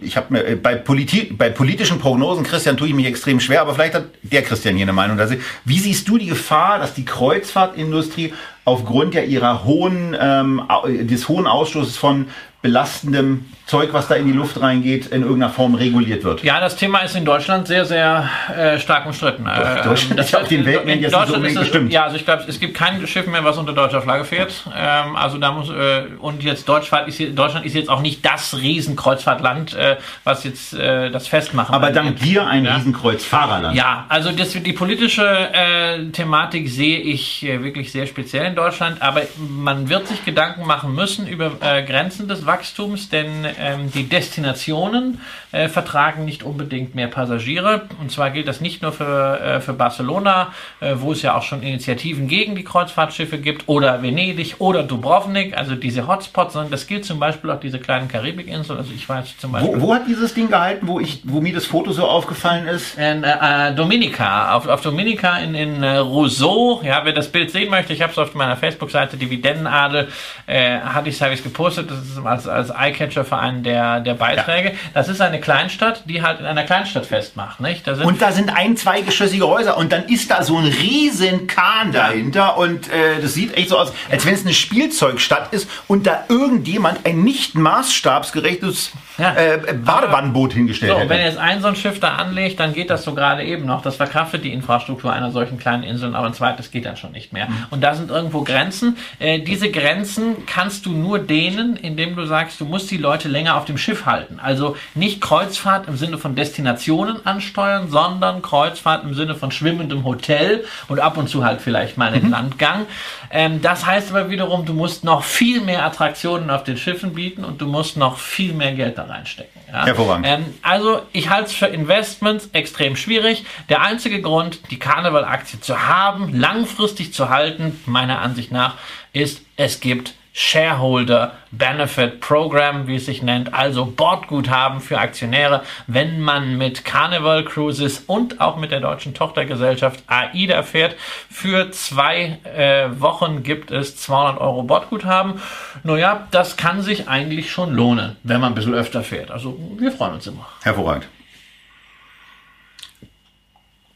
[0.00, 3.60] ich habe mir äh, bei, Politi bei politischen Prognosen, Christian, tue ich mich extrem schwer,
[3.60, 5.16] aber vielleicht hat der Christian hier eine Meinung.
[5.16, 5.30] Dass,
[5.64, 10.62] wie siehst du die Gefahr, dass die Kreuzfahrtindustrie aufgrund ja ihrer hohen, ähm,
[11.02, 12.26] des hohen Ausstoßes von
[12.60, 16.42] belastendem Zeug, was da in die Luft reingeht, in irgendeiner Form reguliert wird.
[16.42, 19.44] Ja, das Thema ist in Deutschland sehr, sehr äh, stark umstritten.
[19.46, 21.92] Doch, Deutschland das ist auf den Weltmeeren jetzt nicht unbedingt bestimmt.
[21.92, 24.52] Ja, also ich glaube, es gibt kein Schiff mehr, was unter deutscher Flagge fährt.
[24.76, 28.22] Ähm, also da muss äh, und jetzt Deutschland ist, hier, Deutschland ist jetzt auch nicht
[28.24, 31.74] das Riesenkreuzfahrtland, äh, was jetzt äh, das festmachen.
[31.74, 32.74] Aber dank dir ein ja.
[32.76, 33.74] Riesenkreuzfahrerland.
[33.74, 39.00] Ja, also das, die politische äh, Thematik sehe ich äh, wirklich sehr speziell in Deutschland.
[39.00, 44.08] Aber man wird sich Gedanken machen müssen über äh, Grenzen des Wachstums, denn ähm, die
[44.08, 45.20] Destinationen
[45.54, 47.82] äh, vertragen nicht unbedingt mehr Passagiere.
[48.00, 51.42] Und zwar gilt das nicht nur für, äh, für Barcelona, äh, wo es ja auch
[51.42, 56.86] schon Initiativen gegen die Kreuzfahrtschiffe gibt, oder Venedig oder Dubrovnik, also diese Hotspots, sondern das
[56.86, 58.78] gilt zum Beispiel auch diese kleinen Karibikinseln.
[58.78, 59.74] Also ich weiß zum Beispiel.
[59.74, 62.96] Wo, wo, hat dieses Ding gehalten, wo, ich, wo mir das Foto so aufgefallen ist?
[62.96, 66.82] In äh, äh, Dominica, auf, auf Dominica in, in äh, Rousseau.
[66.84, 70.08] Ja, wer das Bild sehen möchte, ich habe es auf meiner Facebook-Seite Dividendenadel,
[70.46, 71.90] hatte ich es gepostet.
[71.90, 74.70] Das ist als als, als Eyecatcher-Verein der, der Beiträge.
[74.70, 74.74] Ja.
[74.92, 77.60] Das ist eine Kleinstadt, die halt in einer Kleinstadt festmacht.
[77.60, 77.86] Nicht?
[77.86, 81.92] Da und da sind ein, zweigeschossige Häuser und dann ist da so ein riesen Kahn
[81.92, 86.06] dahinter und äh, das sieht echt so aus, als wenn es eine Spielzeugstadt ist und
[86.06, 89.34] da irgendjemand ein nicht maßstabsgerechtes ja.
[89.34, 91.08] äh, Badewannenboot hingestellt so, hätte.
[91.10, 93.82] Wenn jetzt ein so ein Schiff da anlegt, dann geht das so gerade eben noch.
[93.82, 97.32] Das verkraftet die Infrastruktur einer solchen kleinen Insel, aber ein zweites geht dann schon nicht
[97.32, 97.48] mehr.
[97.48, 97.66] Mhm.
[97.70, 98.96] Und da sind irgendwo Grenzen.
[99.18, 103.56] Äh, diese Grenzen kannst du nur dehnen, indem du sagst, du musst die Leute länger
[103.56, 104.40] auf dem Schiff halten.
[104.42, 110.64] Also nicht Kreuzfahrt im Sinne von Destinationen ansteuern, sondern Kreuzfahrt im Sinne von schwimmendem Hotel
[110.86, 112.30] und ab und zu halt vielleicht mal einen mhm.
[112.30, 112.86] Landgang.
[113.32, 117.44] Ähm, das heißt aber wiederum, du musst noch viel mehr Attraktionen auf den Schiffen bieten
[117.44, 119.60] und du musst noch viel mehr Geld da reinstecken.
[119.72, 119.86] Ja?
[119.86, 120.24] Hervorragend.
[120.28, 123.44] Ähm, also ich halte es für Investments extrem schwierig.
[123.68, 128.74] Der einzige Grund, die Karneval-Aktie zu haben, langfristig zu halten, meiner Ansicht nach,
[129.12, 136.20] ist, es gibt Shareholder Benefit Program, wie es sich nennt, also Bordguthaben für Aktionäre, wenn
[136.20, 140.96] man mit Carnival Cruises und auch mit der deutschen Tochtergesellschaft AIDA fährt.
[141.30, 145.40] Für zwei äh, Wochen gibt es 200 Euro Bordguthaben.
[145.84, 149.30] Naja, das kann sich eigentlich schon lohnen, wenn man ein bisschen öfter fährt.
[149.30, 150.48] Also wir freuen uns immer.
[150.64, 151.06] Hervorragend.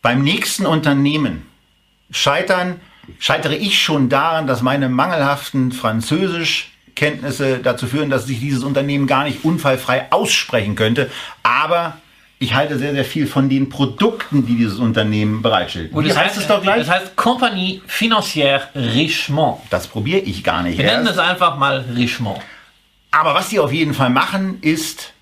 [0.03, 1.49] Beim nächsten Unternehmen
[2.13, 2.81] scheitern
[3.19, 9.25] scheitere ich schon daran, dass meine mangelhaften Französischkenntnisse dazu führen, dass sich dieses Unternehmen gar
[9.25, 11.11] nicht unfallfrei aussprechen könnte.
[11.43, 11.99] Aber
[12.39, 15.93] ich halte sehr, sehr viel von den Produkten, die dieses Unternehmen bereitstellt.
[15.93, 16.87] Und das heißt, heißt es doch gleich?
[16.87, 19.61] Das heißt Compagnie Financière Richemont.
[19.71, 20.79] Das probiere ich gar nicht.
[20.79, 22.41] Wir nennen es einfach mal Richemont.
[23.11, 25.13] Aber was die auf jeden Fall machen, ist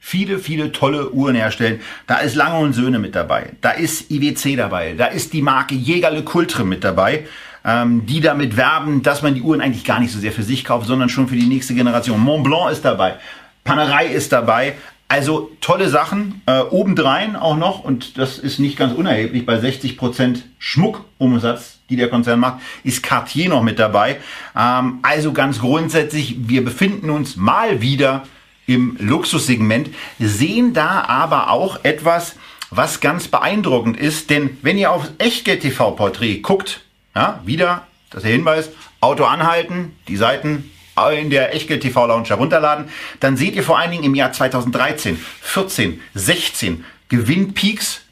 [0.00, 1.80] viele, viele tolle Uhren herstellen.
[2.06, 3.52] Da ist Lange und Söhne mit dabei.
[3.60, 4.94] Da ist IWC dabei.
[4.94, 7.26] Da ist die Marke Jägerle Kultre mit dabei,
[7.64, 10.64] ähm, die damit werben, dass man die Uhren eigentlich gar nicht so sehr für sich
[10.64, 12.18] kauft, sondern schon für die nächste Generation.
[12.18, 13.16] Montblanc ist dabei.
[13.62, 14.74] Panerei ist dabei.
[15.06, 20.44] Also tolle Sachen, äh, obendrein auch noch, und das ist nicht ganz unerheblich, bei 60%
[20.58, 24.18] Schmuckumsatz, die der Konzern macht, ist Cartier noch mit dabei.
[24.56, 28.22] Ähm, also ganz grundsätzlich, wir befinden uns mal wieder
[28.70, 32.36] im Luxussegment, sehen da aber auch etwas,
[32.70, 36.82] was ganz beeindruckend ist, denn wenn ihr auf Echtgeld TV Porträt guckt,
[37.16, 40.70] ja, wieder, das der Hinweis, Auto anhalten, die Seiten
[41.18, 45.18] in der Echtgeld TV Lounge herunterladen, dann seht ihr vor allen Dingen im Jahr 2013,
[45.40, 48.02] 14, 16 Gewinnpeaks.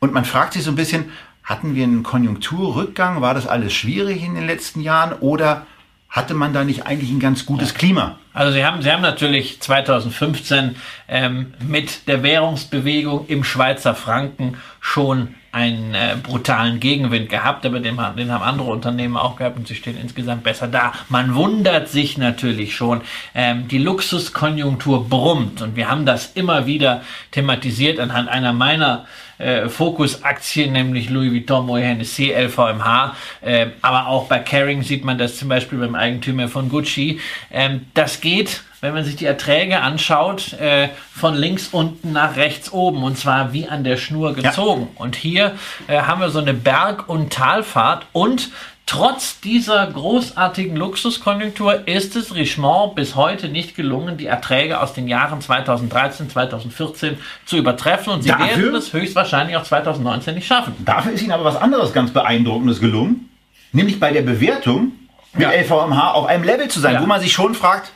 [0.00, 1.12] Und man fragt sich so ein bisschen,
[1.44, 3.20] hatten wir einen Konjunkturrückgang?
[3.20, 5.12] War das alles schwierig in den letzten Jahren?
[5.20, 5.66] Oder
[6.10, 8.18] hatte man da nicht eigentlich ein ganz gutes Klima?
[8.32, 10.76] Also Sie haben, Sie haben natürlich 2015
[11.08, 17.96] ähm, mit der Währungsbewegung im Schweizer Franken schon einen äh, brutalen Gegenwind gehabt, aber den,
[18.16, 20.92] den haben andere Unternehmen auch gehabt und sie stehen insgesamt besser da.
[21.08, 23.00] Man wundert sich natürlich schon,
[23.34, 29.06] ähm, die Luxuskonjunktur brummt und wir haben das immer wieder thematisiert anhand einer meiner
[29.40, 35.18] äh, Fokusaktien, nämlich Louis Vuitton, Moet Hennessy, LVMH, äh, aber auch bei Caring sieht man
[35.18, 37.20] das zum Beispiel beim Eigentümer von Gucci.
[37.50, 42.72] Ähm, das geht wenn man sich die Erträge anschaut, äh, von links unten nach rechts
[42.72, 44.88] oben und zwar wie an der Schnur gezogen.
[44.94, 45.02] Ja.
[45.02, 45.52] Und hier
[45.86, 48.50] äh, haben wir so eine Berg- und Talfahrt und
[48.90, 55.06] Trotz dieser großartigen Luxuskonjunktur ist es Richemont bis heute nicht gelungen, die Erträge aus den
[55.06, 57.16] Jahren 2013, 2014
[57.46, 60.74] zu übertreffen und sie dafür, werden es höchstwahrscheinlich auch 2019 nicht schaffen.
[60.84, 63.30] Dafür ist ihnen aber was anderes ganz Beeindruckendes gelungen,
[63.70, 64.90] nämlich bei der Bewertung
[65.34, 65.52] mit ja.
[65.52, 67.00] LVMH auf einem Level zu sein, ja.
[67.00, 67.92] wo man sich schon fragt,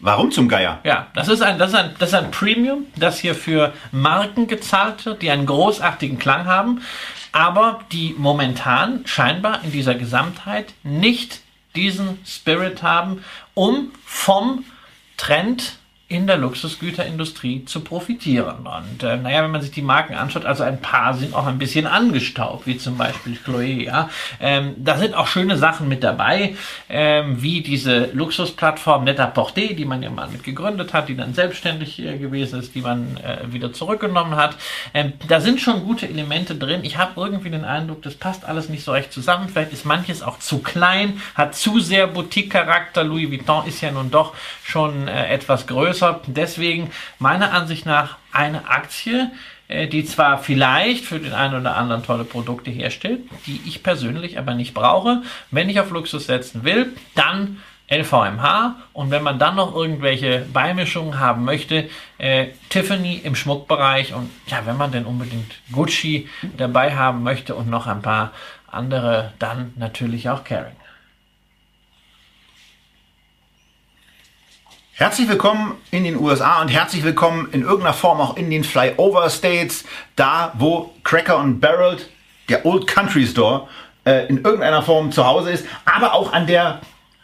[0.00, 0.80] Warum zum Geier?
[0.84, 4.46] Ja, das ist ein, das ist ein, das ist ein Premium, das hier für Marken
[4.46, 6.82] gezahlt wird, die einen großartigen Klang haben,
[7.32, 11.40] aber die momentan scheinbar in dieser Gesamtheit nicht
[11.74, 14.64] diesen Spirit haben, um vom
[15.16, 18.66] Trend in der Luxusgüterindustrie zu profitieren.
[18.66, 21.56] Und äh, naja, wenn man sich die Marken anschaut, also ein paar sind auch ein
[21.56, 23.84] bisschen angestaubt, wie zum Beispiel Chloe.
[23.84, 24.10] Ja?
[24.38, 26.56] Ähm, da sind auch schöne Sachen mit dabei,
[26.90, 31.32] ähm, wie diese Luxusplattform Netta Porté, die man ja mal mit gegründet hat, die dann
[31.32, 34.56] selbstständig äh, gewesen ist, die man äh, wieder zurückgenommen hat.
[34.92, 36.84] Ähm, da sind schon gute Elemente drin.
[36.84, 39.48] Ich habe irgendwie den Eindruck, das passt alles nicht so recht zusammen.
[39.48, 43.04] Vielleicht ist manches auch zu klein, hat zu sehr Boutique-Charakter.
[43.04, 46.20] Louis Vuitton ist ja nun doch schon äh, etwas größer größer.
[46.26, 49.30] Deswegen meiner Ansicht nach eine Aktie,
[49.68, 54.38] äh, die zwar vielleicht für den einen oder anderen tolle Produkte herstellt, die ich persönlich
[54.38, 55.22] aber nicht brauche.
[55.50, 61.20] Wenn ich auf Luxus setzen will, dann LVMH und wenn man dann noch irgendwelche Beimischungen
[61.20, 67.22] haben möchte, äh, Tiffany im Schmuckbereich und ja, wenn man denn unbedingt Gucci dabei haben
[67.22, 68.32] möchte und noch ein paar
[68.66, 70.72] andere, dann natürlich auch Kering.
[74.96, 79.28] Herzlich willkommen in den USA und herzlich willkommen in irgendeiner Form auch in den Flyover
[79.28, 81.96] States, da wo Cracker und Barrel,
[82.48, 83.66] der Old Country Store,
[84.06, 86.80] äh, in irgendeiner Form zu Hause ist, aber auch an der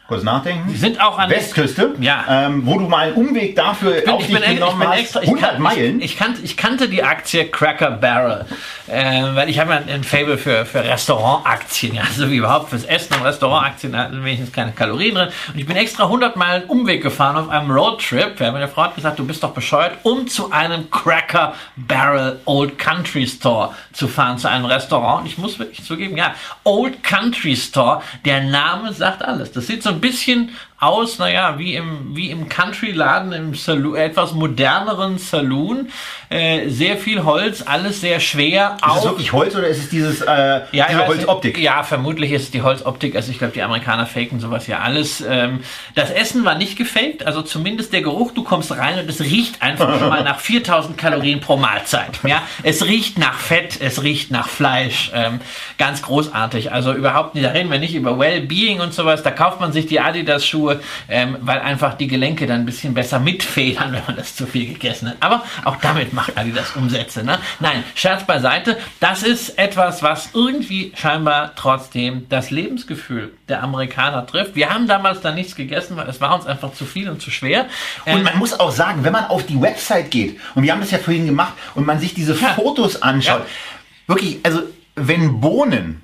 [0.09, 0.69] kurz nachdenken.
[0.69, 2.25] Die sind auch an Westküste, ja.
[2.29, 4.99] ähm, wo du mal einen Umweg dafür ich bin, auf dich bin, genommen hast.
[4.99, 5.99] Extra, 100 kan Meilen.
[6.01, 8.47] Ich, ich, kannte, ich kannte die Aktie Cracker Barrel,
[8.91, 12.85] äh, weil ich habe ja ein Fable für, für Restaurantaktien, ja, so wie überhaupt fürs
[12.85, 15.29] Essen und Restaurantaktien, da sind wenigstens keine Kalorien drin.
[15.53, 18.41] Und ich bin extra 100 Meilen Umweg gefahren auf einem Roadtrip.
[18.41, 22.79] Ja, meine Frau hat gesagt, du bist doch bescheuert, um zu einem Cracker Barrel Old
[22.79, 25.23] Country Store zu fahren, zu einem Restaurant.
[25.23, 29.53] Und ich muss wirklich zugeben, ja, Old Country Store, der Name sagt alles.
[29.53, 30.51] Das sieht so ein bisschen
[30.81, 35.91] aus, naja, wie im, wie im Country-Laden, im Saloon, etwas moderneren Saloon.
[36.31, 38.79] Äh, sehr viel Holz, alles sehr schwer.
[38.87, 41.59] Ist es wirklich Holz oder ist es dieses, äh, ja, diese Holzoptik?
[41.59, 43.15] Ja, vermutlich ist es die Holzoptik.
[43.15, 45.23] Also ich glaube, die Amerikaner faken sowas ja alles.
[45.29, 45.61] Ähm,
[45.95, 48.33] das Essen war nicht gefaked, also zumindest der Geruch.
[48.33, 52.21] Du kommst rein und es riecht einfach schon mal nach 4000 Kalorien pro Mahlzeit.
[52.27, 55.11] Ja, es riecht nach Fett, es riecht nach Fleisch.
[55.15, 55.41] Ähm,
[55.77, 56.73] ganz großartig.
[56.73, 59.23] Also überhaupt nicht, da reden wir nicht über Wellbeing und sowas.
[59.23, 62.95] Da kauft man sich die Adidas-Schuhe Schuhe, ähm, weil einfach die Gelenke dann ein bisschen
[62.95, 65.17] besser mitfedern, wenn man das zu viel gegessen hat.
[65.21, 67.25] Aber auch damit macht Adidas Umsätze.
[67.25, 67.39] Ne?
[67.59, 68.79] Nein, Scherz beiseite.
[69.01, 74.55] Das ist etwas, was irgendwie scheinbar trotzdem das Lebensgefühl der Amerikaner trifft.
[74.55, 77.31] Wir haben damals da nichts gegessen, weil es war uns einfach zu viel und zu
[77.31, 77.67] schwer.
[78.07, 80.81] Und ähm, man muss auch sagen, wenn man auf die Website geht, und wir haben
[80.81, 82.49] das ja vorhin gemacht, und man sich diese ja.
[82.51, 84.15] Fotos anschaut, ja.
[84.15, 84.63] wirklich, also
[84.95, 86.03] wenn Bohnen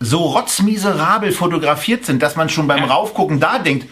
[0.00, 2.84] so rotzmiserabel fotografiert sind, dass man schon beim.
[2.84, 3.86] Raufgucken da denkt,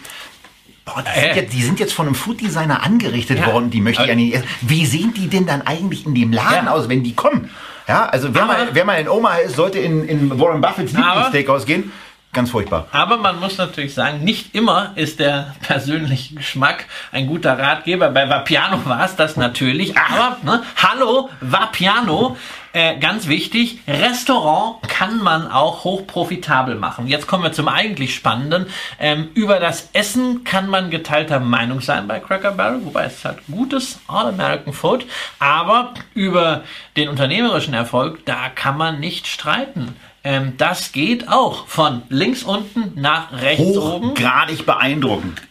[0.83, 4.01] Boah, die, sind jetzt, die sind jetzt von einem Food Designer angerichtet worden, die möchte
[4.01, 4.41] ich ja nicht.
[4.61, 7.51] Wie sehen die denn dann eigentlich in dem Laden aus, wenn die kommen?
[7.87, 10.95] Ja, also wer, Aber- mal, wer mal in Omaha ist, sollte in, in Warren Buffets
[10.95, 11.91] Aber- Lieblingssteakhouse gehen.
[12.31, 12.85] Ganz furchtbar.
[12.91, 18.09] Aber man muss natürlich sagen, nicht immer ist der persönliche Geschmack ein guter Ratgeber.
[18.11, 19.97] Bei Vapiano war es das natürlich.
[19.97, 22.37] Aber, ne, hallo, Vapiano,
[22.73, 27.07] äh, ganz wichtig, Restaurant kann man auch hochprofitabel machen.
[27.07, 28.67] Jetzt kommen wir zum eigentlich Spannenden.
[28.99, 33.39] Ähm, über das Essen kann man geteilter Meinung sein bei Cracker Barrel, wobei es hat
[33.51, 35.05] gutes All-American Food.
[35.39, 36.63] Aber über
[36.95, 39.95] den unternehmerischen Erfolg, da kann man nicht streiten.
[40.23, 44.09] Ähm, das geht auch von links unten nach rechts oben.
[44.09, 45.41] Hochgradig beeindruckend.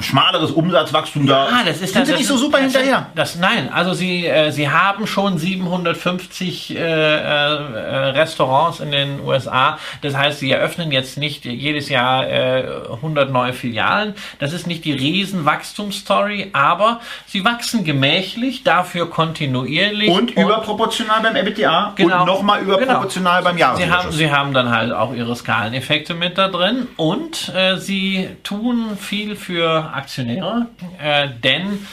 [0.00, 1.44] Schmaleres Umsatzwachstum da.
[1.46, 3.08] Ah, das ist Sind das, sie das nicht so super hinterher?
[3.14, 9.78] Das, nein, also sie, äh, sie haben schon 750 äh, äh, Restaurants in den USA.
[10.00, 14.14] Das heißt, sie eröffnen jetzt nicht jedes Jahr äh, 100 neue Filialen.
[14.38, 21.36] Das ist nicht die riesen Wachstumsstory, aber sie wachsen gemächlich, dafür kontinuierlich Und überproportional beim
[21.36, 22.20] EBITDA Genau.
[22.20, 24.16] und nochmal überproportional beim Sie haben, Jahresüberschuss.
[24.16, 29.36] sie haben dann halt auch ihre Skaleneffekte mit da drin und äh, sie tun viel
[29.36, 30.66] für Aktionäre,
[31.02, 31.86] äh, denn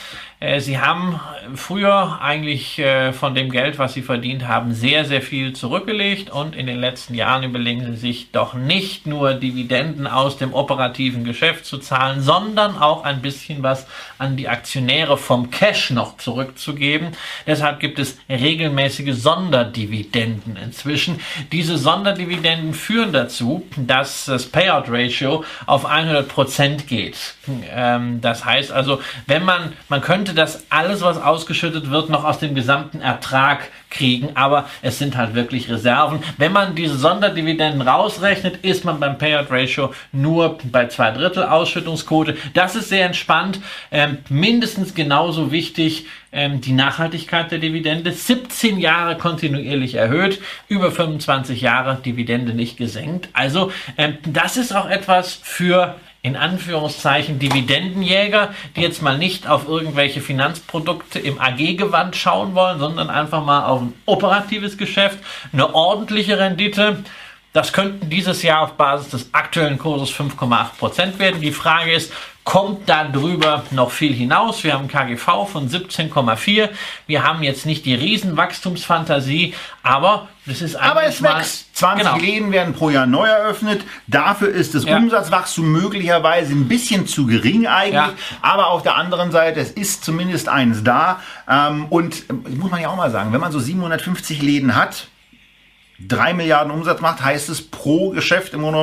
[0.60, 1.20] sie haben
[1.56, 6.56] früher eigentlich äh, von dem Geld, was sie verdient haben, sehr, sehr viel zurückgelegt und
[6.56, 11.66] in den letzten Jahren überlegen sie sich doch nicht nur Dividenden aus dem operativen Geschäft
[11.66, 17.10] zu zahlen, sondern auch ein bisschen was an die Aktionäre vom Cash noch zurückzugeben.
[17.46, 21.20] Deshalb gibt es regelmäßige Sonderdividenden inzwischen.
[21.52, 27.36] Diese Sonderdividenden führen dazu, dass das Payout Ratio auf 100 Prozent geht.
[27.72, 32.40] Ähm, das heißt also, wenn man, man könnte das alles, was ausgeschüttet wird, noch aus
[32.40, 36.24] dem gesamten Ertrag kriegen, aber es sind halt wirklich Reserven.
[36.38, 42.38] Wenn man diese Sonderdividenden rausrechnet, ist man beim Payout Ratio nur bei zwei Drittel Ausschüttungsquote.
[42.54, 43.60] Das ist sehr entspannt.
[43.92, 48.12] Ähm, mindestens genauso wichtig ähm, die Nachhaltigkeit der Dividende.
[48.12, 53.30] 17 Jahre kontinuierlich erhöht, über 25 Jahre Dividende nicht gesenkt.
[53.34, 59.68] Also ähm, das ist auch etwas für in Anführungszeichen Dividendenjäger, die jetzt mal nicht auf
[59.68, 65.18] irgendwelche Finanzprodukte im AG-Gewand schauen wollen, sondern einfach mal auf ein operatives Geschäft,
[65.52, 67.04] eine ordentliche Rendite.
[67.54, 71.42] Das könnten dieses Jahr auf Basis des aktuellen Kurses 5,8 Prozent werden.
[71.42, 74.64] Die Frage ist, kommt da drüber noch viel hinaus?
[74.64, 76.70] Wir haben KGV von 17,4.
[77.08, 79.54] Wir haben jetzt nicht die Riesenwachstumsfantasie,
[79.84, 80.30] aber
[80.80, 81.76] Aber eigentlich es mal- wächst.
[81.76, 82.18] 20 Genau.
[82.20, 83.84] Läden werden pro Jahr neu eröffnet.
[84.08, 84.98] Dafür ist das Ja.
[84.98, 87.94] Umsatzwachstum möglicherweise ein bisschen zu gering eigentlich.
[87.94, 88.14] Ja.
[88.42, 91.20] Aber auf der anderen Seite, es ist zumindest eins da.
[91.50, 95.08] Ähm, und äh, muss man ja auch mal sagen, wenn man so 750 Läden hat,
[96.08, 98.78] 3 Milliarden Umsatz macht, heißt es pro Geschäft im Grunde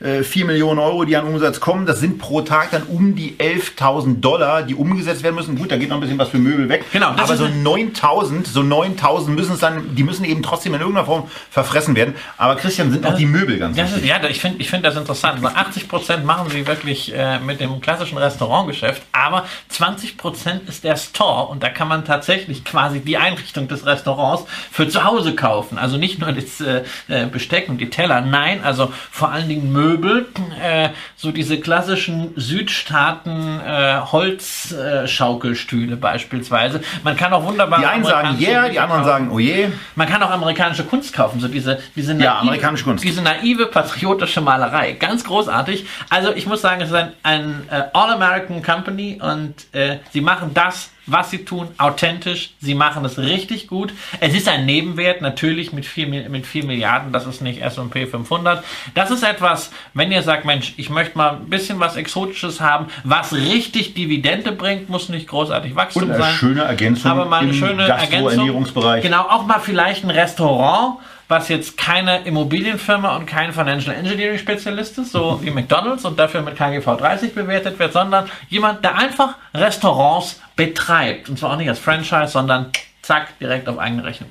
[0.00, 1.86] genommen äh, 4 Millionen Euro, die an Umsatz kommen.
[1.86, 5.56] Das sind pro Tag dann um die 11.000 Dollar, die umgesetzt werden müssen.
[5.56, 6.84] Gut, da geht noch ein bisschen was für Möbel weg.
[6.92, 10.74] Genau, das aber so eine- 9.000, so 9.000 müssen es dann, die müssen eben trotzdem
[10.74, 12.14] in irgendeiner Form verfressen werden.
[12.36, 14.10] Aber Christian, sind auch die Möbel ganz Das ist, wichtig.
[14.10, 15.40] ja, ich finde ich find das interessant.
[15.40, 20.84] So 80 Prozent machen sie wirklich äh, mit dem klassischen Restaurantgeschäft, aber 20 Prozent ist
[20.84, 25.34] der Store und da kann man tatsächlich quasi die Einrichtung des Restaurants für zu Hause
[25.34, 25.78] kaufen.
[25.78, 29.72] Also nicht nur das äh, äh, Besteck und die Teller, nein, also vor allen Dingen
[29.72, 30.26] Möbel,
[30.62, 36.80] äh, so diese klassischen Südstaaten äh, Holzschaukelstühle beispielsweise.
[37.04, 39.04] Man kann auch wunderbar Die einen sagen yeah, die anderen kaufen.
[39.12, 39.68] sagen oh je.
[39.94, 43.04] Man kann auch amerikanische Kunst kaufen, so diese, diese Ja, amerikanische Kunst.
[43.04, 44.92] diese naive patriotische Malerei.
[44.92, 45.86] Ganz großartig.
[46.10, 50.50] Also ich muss sagen, es ist ein, ein äh, All-American Company und äh, sie machen
[50.54, 52.50] das, was sie tun, authentisch.
[52.60, 53.92] Sie machen es richtig gut.
[54.20, 57.12] Es ist ein Nebenwert, natürlich mit 4, mit 4 Milliarden.
[57.12, 58.64] Das ist nicht S&P 500.
[58.94, 62.86] Das ist etwas, wenn ihr sagt, Mensch, ich möchte mal ein bisschen was Exotisches haben,
[63.04, 66.34] was richtig Dividende bringt, muss nicht großartig Wachstum Und eine sein.
[66.34, 68.64] schöne Ergänzung aber mal eine schöne Ergänzung.
[69.02, 70.98] Genau, auch mal vielleicht ein Restaurant,
[71.32, 76.42] was jetzt keine Immobilienfirma und kein Financial Engineering Spezialist ist, so wie McDonalds und dafür
[76.42, 81.30] mit KGV 30 bewertet wird, sondern jemand, der einfach Restaurants betreibt.
[81.30, 84.30] Und zwar auch nicht als Franchise, sondern zack, direkt auf eigene Rechnung.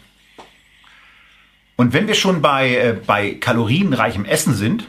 [1.75, 4.85] Und wenn wir schon bei, äh, bei kalorienreichem Essen sind,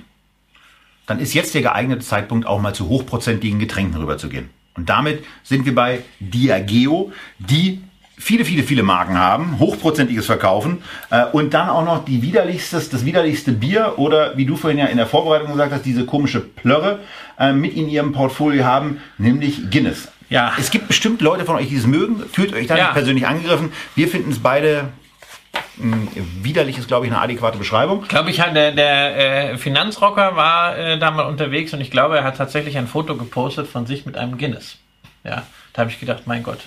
[1.06, 4.50] dann ist jetzt der geeignete Zeitpunkt, auch mal zu hochprozentigen Getränken rüberzugehen.
[4.74, 7.82] Und damit sind wir bei Diageo, die
[8.22, 13.04] viele, viele, viele Marken haben, hochprozentiges verkaufen äh, und dann auch noch die widerlichstes, das
[13.04, 17.00] widerlichste Bier oder wie du vorhin ja in der Vorbereitung gesagt hast, diese komische Plörre
[17.38, 20.08] äh, mit in ihrem Portfolio haben, nämlich Guinness.
[20.28, 20.52] Ja.
[20.58, 22.22] Es gibt bestimmt Leute von euch, die es mögen.
[22.32, 22.84] Fühlt euch da Ja.
[22.84, 23.72] nicht persönlich angegriffen.
[23.94, 24.84] Wir finden es beide
[25.76, 25.96] Mh,
[26.42, 28.02] widerlich ist, glaube ich, eine adäquate Beschreibung.
[28.04, 31.90] Ich glaube, ich hatte, der, der äh, Finanzrocker war äh, da mal unterwegs und ich
[31.90, 34.78] glaube, er hat tatsächlich ein Foto gepostet von sich mit einem Guinness.
[35.24, 35.42] Ja,
[35.72, 36.60] da habe ich gedacht, mein Gott.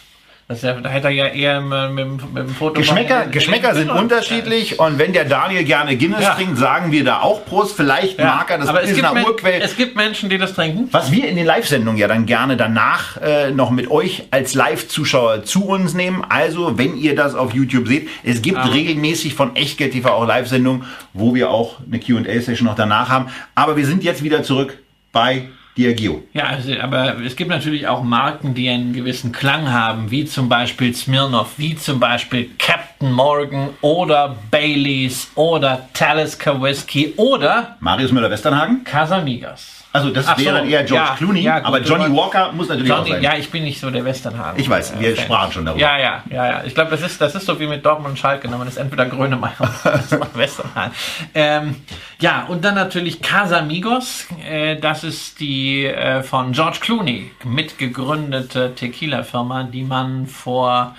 [0.47, 2.79] Das ist hätte er ja eher mit, mit, mit dem Foto.
[2.79, 6.35] Geschmäcker, von- Geschmäcker sind unterschiedlich und wenn der Daniel gerne Guinness Ja.
[6.35, 7.75] trinkt, sagen wir da auch Prost.
[7.75, 9.59] Vielleicht Ja, mag er das aber es gibt, Urquell.
[9.63, 10.87] es gibt Menschen, die das trinken.
[10.91, 15.45] Was wir in den Live-Sendungen ja dann gerne danach äh, noch mit euch als Live-Zuschauer
[15.45, 16.23] zu uns nehmen.
[16.29, 18.65] Also, wenn ihr das auf YouTube seht, es gibt Ah.
[18.65, 20.83] regelmäßig von Echtgeld TV auch Live-Sendungen,
[21.13, 23.29] wo wir auch eine Q&A-Session noch danach haben.
[23.55, 24.77] Aber wir sind jetzt wieder zurück
[25.11, 26.23] bei Diageo.
[26.33, 30.47] Ja, also, aber es gibt natürlich auch Marken, die einen gewissen Klang haben, wie zum
[30.47, 38.83] Beispiel Smirnoff, wie zum Beispiel Captain Morgan oder Baileys oder Talisker Whisky oder Marius Müller-Westernhagen.
[38.83, 39.84] Casamigas.
[39.95, 41.39] Also, das Ach wäre so, dann eher George ja, Clooney.
[41.41, 43.23] ja, gut, aber Johnny Walker muss natürlich auch Johnny, sein.
[43.23, 44.59] ja, ich bin nicht so der Westernhagen.
[44.59, 45.25] Ich weiß, wir Fan.
[45.25, 45.81] sprachen schon darüber.
[45.81, 46.63] Ja, ja, ja, ja.
[46.65, 48.49] Ich glaube, das ist, das ist so wie mit Dortmund und Schalke.
[48.49, 48.57] ne?
[48.57, 49.53] Man ist entweder Grönemeyer
[50.11, 50.93] oder Westernhagen.
[51.33, 51.75] Ähm,
[52.19, 54.27] ja, und dann natürlich Casamigos.
[54.45, 60.93] Äh, das ist die äh, von George Clooney mitgegründete Tequila-Firma, die man vor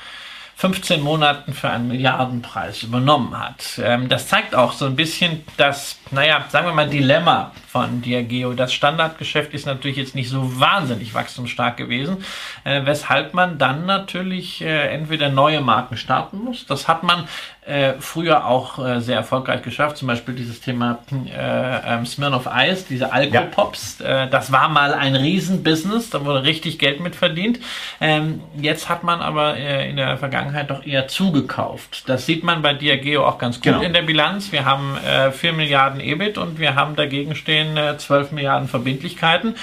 [0.57, 3.79] 15 Monaten für einen Milliardenpreis übernommen hat.
[3.79, 8.55] Ähm, das zeigt auch so ein bisschen das, naja, sagen wir mal, Dilemma von Diageo.
[8.55, 12.24] Das Standardgeschäft ist natürlich jetzt nicht so wahnsinnig wachstumsstark gewesen,
[12.64, 16.64] äh, weshalb man dann natürlich äh, entweder neue Marken starten muss.
[16.66, 17.29] Das hat man
[17.66, 19.97] äh, früher auch äh, sehr erfolgreich geschafft.
[19.97, 24.01] Zum Beispiel dieses Thema äh, ähm, Smirnoff Ice, diese Alkopops.
[24.01, 27.59] Äh, das war mal ein Riesenbusiness, da wurde richtig Geld mit verdient.
[28.01, 32.05] Ähm, jetzt hat man aber äh, in der Vergangenheit doch eher zugekauft.
[32.09, 33.81] Das sieht man bei Diageo auch ganz gut Genau.
[33.83, 34.53] in der Bilanz.
[34.53, 39.55] Wir haben äh, 4 Milliarden EBIT und wir haben dagegen stehen äh, 12 Milliarden Verbindlichkeiten.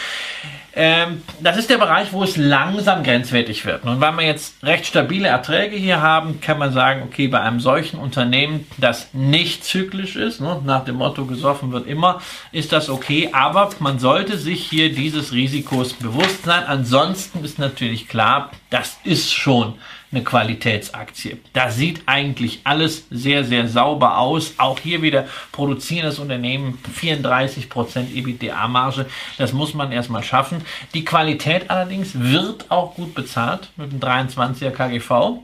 [0.75, 3.83] Ähm, das ist der Bereich, wo es langsam grenzwertig wird.
[3.83, 7.59] Und weil wir jetzt recht stabile Erträge hier haben, kann man sagen, okay, bei einem
[7.59, 12.89] solchen Unternehmen, das nicht zyklisch ist, ne, nach dem Motto gesoffen wird immer, ist das
[12.89, 13.29] okay.
[13.33, 16.63] Aber man sollte sich hier dieses Risikos bewusst sein.
[16.65, 19.75] Ansonsten ist natürlich klar, das ist schon
[20.13, 21.39] eine Qualitätsaktie.
[21.53, 24.53] Da sieht eigentlich alles sehr, sehr sauber aus.
[24.57, 29.07] Auch hier wieder produzierendes Unternehmen, 34% EBITDA-Marge.
[29.37, 30.61] Das muss man erstmal schaffen.
[30.93, 35.39] Die Qualität allerdings wird auch gut bezahlt mit dem 23er KGV.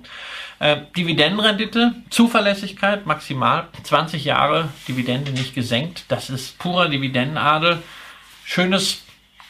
[0.60, 6.04] Äh, Dividendenrendite, Zuverlässigkeit maximal, 20 Jahre Dividende nicht gesenkt.
[6.10, 7.82] Das ist purer Dividendenadel.
[8.44, 9.04] Schönes,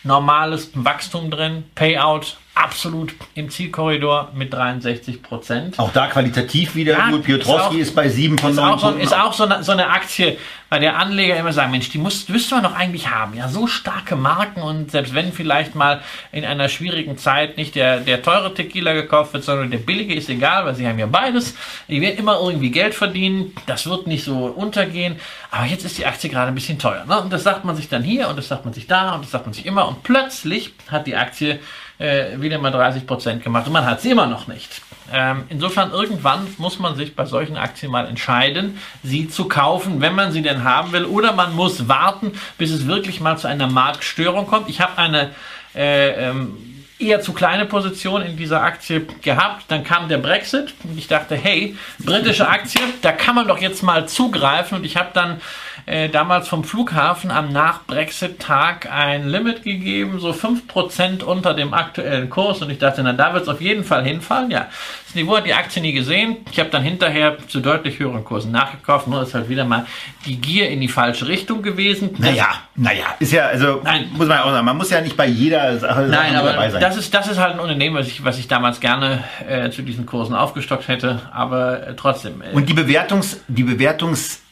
[0.04, 1.64] normales Wachstum drin.
[1.74, 5.80] Payout absolut im Zielkorridor mit 63 Prozent.
[5.80, 7.24] Auch da qualitativ wieder Ja, gut.
[7.24, 9.04] Piotrowski ist ist, auch- bei 7 von Ist 9 auch, so, Punkten.
[9.04, 10.38] ist auch so, eine, so eine Aktie,
[10.70, 13.36] bei der Anleger immer sagen, Mensch, die muss, müsste man doch eigentlich haben.
[13.36, 18.02] Ja, so starke Marken und selbst wenn vielleicht mal in einer schwierigen Zeit nicht der,
[18.02, 21.56] der teure Tequila gekauft wird, sondern der billige, ist egal, weil sie haben ja beides.
[21.88, 23.56] Die werden immer irgendwie Geld verdienen.
[23.68, 25.16] Das wird nicht so untergehen.
[25.50, 27.06] Aber jetzt ist die Aktie gerade ein bisschen teuer.
[27.08, 27.20] Ne?
[27.22, 29.32] Und das sagt man sich dann hier und das sagt man sich da und das
[29.32, 29.88] sagt man sich immer.
[29.88, 31.60] Und plötzlich hat die Aktie
[32.00, 34.82] äh, wieder mal 30 Prozent gemacht und man hat sie immer noch nicht.
[35.12, 40.16] Ähm, insofern irgendwann muss man sich bei solchen Aktien mal entscheiden, sie zu kaufen, wenn
[40.16, 43.68] man sie denn haben will, oder man muss warten, bis es wirklich mal zu einer
[43.68, 44.70] Marktstörung kommt.
[44.70, 45.32] Ich habe eine
[45.76, 46.58] äh, ähm,
[47.00, 49.66] eher zu kleine Position in dieser Aktie gehabt.
[49.70, 53.84] Dann kam der Brexit und ich dachte, hey, britische Aktie, da kann man doch jetzt
[53.84, 54.80] mal zugreifen.
[54.80, 55.42] Und ich habe dann
[55.90, 62.62] äh, damals vom Flughafen am Nach-Brexit-Tag ein Limit gegeben, so 5% unter dem aktuellen Kurs.
[62.62, 64.52] Und ich dachte, na, da wird es auf jeden Fall hinfallen.
[64.52, 64.68] Ja,
[65.06, 66.38] das Niveau hat die Aktie nie gesehen.
[66.52, 69.08] Ich habe dann hinterher zu deutlich höheren Kursen nachgekauft.
[69.08, 69.88] Nur ist halt wieder mal
[70.26, 72.12] die Gier in die falsche Richtung gewesen.
[72.20, 74.10] Naja, naja, ist ja, also, Nein.
[74.12, 76.70] muss man ja auch sagen, man muss ja nicht bei jeder Sache Nein, dabei aber
[76.70, 76.82] sein.
[76.82, 79.82] das ist, das ist halt ein Unternehmen, was ich, was ich damals gerne äh, zu
[79.82, 81.22] diesen Kursen aufgestockt hätte.
[81.34, 82.42] Aber äh, trotzdem.
[82.42, 83.64] Äh, Und die Bewertungs, die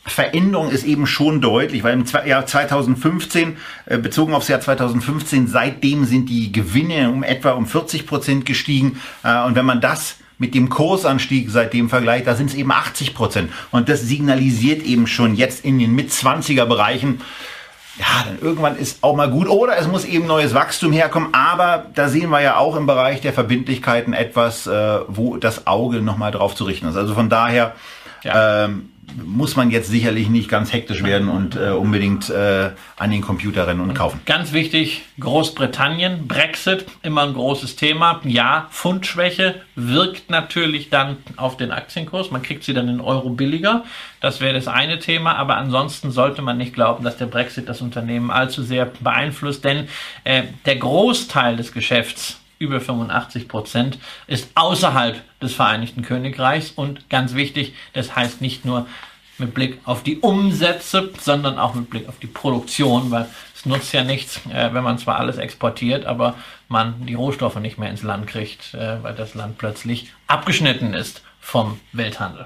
[0.07, 6.05] Bewertungsveränderung ist eben schon deutlich, weil im Jahr 2015, äh, bezogen aufs Jahr 2015, seitdem
[6.05, 8.99] sind die Gewinne um etwa um 40 Prozent gestiegen.
[9.23, 13.13] Äh, Und wenn man das mit dem Kursanstieg seitdem vergleicht, da sind es eben 80
[13.15, 13.51] Prozent.
[13.71, 17.21] Und das signalisiert eben schon jetzt in den Mit-20er Bereichen,
[17.99, 19.49] ja, dann irgendwann ist auch mal gut.
[19.49, 21.33] Oder es muss eben neues Wachstum herkommen.
[21.33, 26.01] Aber da sehen wir ja auch im Bereich der Verbindlichkeiten etwas, äh, wo das Auge
[26.01, 26.95] nochmal drauf zu richten ist.
[26.95, 27.73] Also von daher
[28.23, 28.65] Ja.
[28.65, 28.89] ähm,
[29.25, 33.67] muss man jetzt sicherlich nicht ganz hektisch werden und äh, unbedingt äh, an den Computer
[33.67, 34.21] rennen und kaufen.
[34.25, 38.21] Ganz wichtig, Großbritannien, Brexit, immer ein großes Thema.
[38.23, 42.31] Ja, Pfundschwäche wirkt natürlich dann auf den Aktienkurs.
[42.31, 43.83] Man kriegt sie dann in Euro billiger.
[44.21, 45.35] Das wäre das eine Thema.
[45.35, 49.63] Aber ansonsten sollte man nicht glauben, dass der Brexit das Unternehmen allzu sehr beeinflusst.
[49.63, 49.87] Denn
[50.23, 57.33] äh, der Großteil des Geschäfts über 85 Prozent, ist außerhalb des Vereinigten Königreichs und ganz
[57.33, 58.87] wichtig, das heißt nicht nur
[59.37, 63.93] mit Blick auf die Umsätze, sondern auch mit Blick auf die Produktion, weil es nutzt
[63.93, 66.35] ja nichts, äh, wenn man zwar alles exportiert, aber
[66.67, 71.21] man die Rohstoffe nicht mehr ins Land kriegt, äh, weil das Land plötzlich abgeschnitten ist
[71.39, 72.45] vom Welthandel.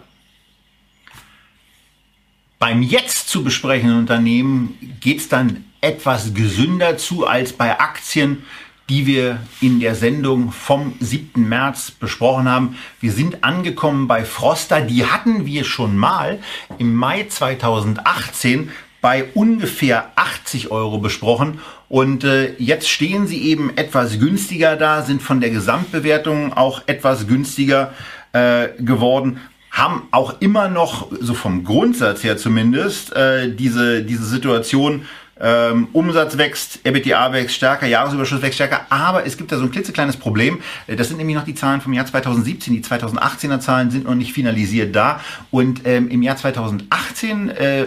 [2.59, 8.43] Beim jetzt zu besprechenden Unternehmen geht es dann etwas gesünder zu als bei Aktien,
[8.91, 11.47] die wir in der Sendung vom 7.
[11.47, 12.75] März besprochen haben.
[12.99, 14.81] Wir sind angekommen bei Froster.
[14.81, 16.39] Die hatten wir schon mal
[16.77, 18.69] im Mai 2018
[18.99, 21.61] bei ungefähr 80 Euro besprochen.
[21.87, 27.27] Und äh, jetzt stehen sie eben etwas günstiger da, sind von der Gesamtbewertung auch etwas
[27.27, 27.93] günstiger
[28.33, 29.39] äh, geworden
[29.71, 35.05] haben auch immer noch, so vom Grundsatz her zumindest, äh, diese, diese Situation,
[35.41, 39.71] ähm, Umsatz wächst, EBITDA wächst stärker, Jahresüberschuss wächst stärker, aber es gibt da so ein
[39.71, 40.59] klitzekleines Problem.
[40.87, 42.73] Äh, das sind nämlich noch die Zahlen vom Jahr 2017.
[42.73, 45.19] Die 2018er Zahlen sind noch nicht finalisiert da.
[45.49, 47.85] Und ähm, im Jahr 2018 äh,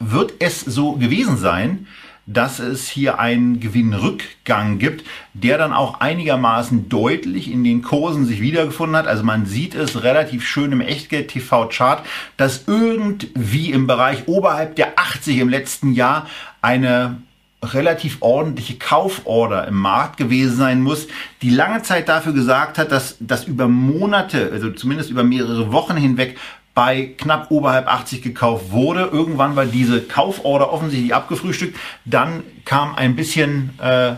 [0.00, 1.86] wird es so gewesen sein,
[2.28, 8.42] dass es hier einen Gewinnrückgang gibt, der dann auch einigermaßen deutlich in den Kursen sich
[8.42, 9.06] wiedergefunden hat.
[9.06, 12.04] Also man sieht es relativ schön im Echtgeld-TV-Chart,
[12.36, 16.26] dass irgendwie im Bereich oberhalb der 80 im letzten Jahr
[16.60, 17.16] eine
[17.62, 21.08] relativ ordentliche Kauforder im Markt gewesen sein muss,
[21.42, 25.96] die lange Zeit dafür gesagt hat, dass das über Monate, also zumindest über mehrere Wochen
[25.96, 26.38] hinweg
[26.78, 29.08] bei knapp oberhalb 80 gekauft wurde.
[29.10, 31.76] Irgendwann war diese Kauforder offensichtlich abgefrühstückt.
[32.04, 34.12] Dann kam ein bisschen äh,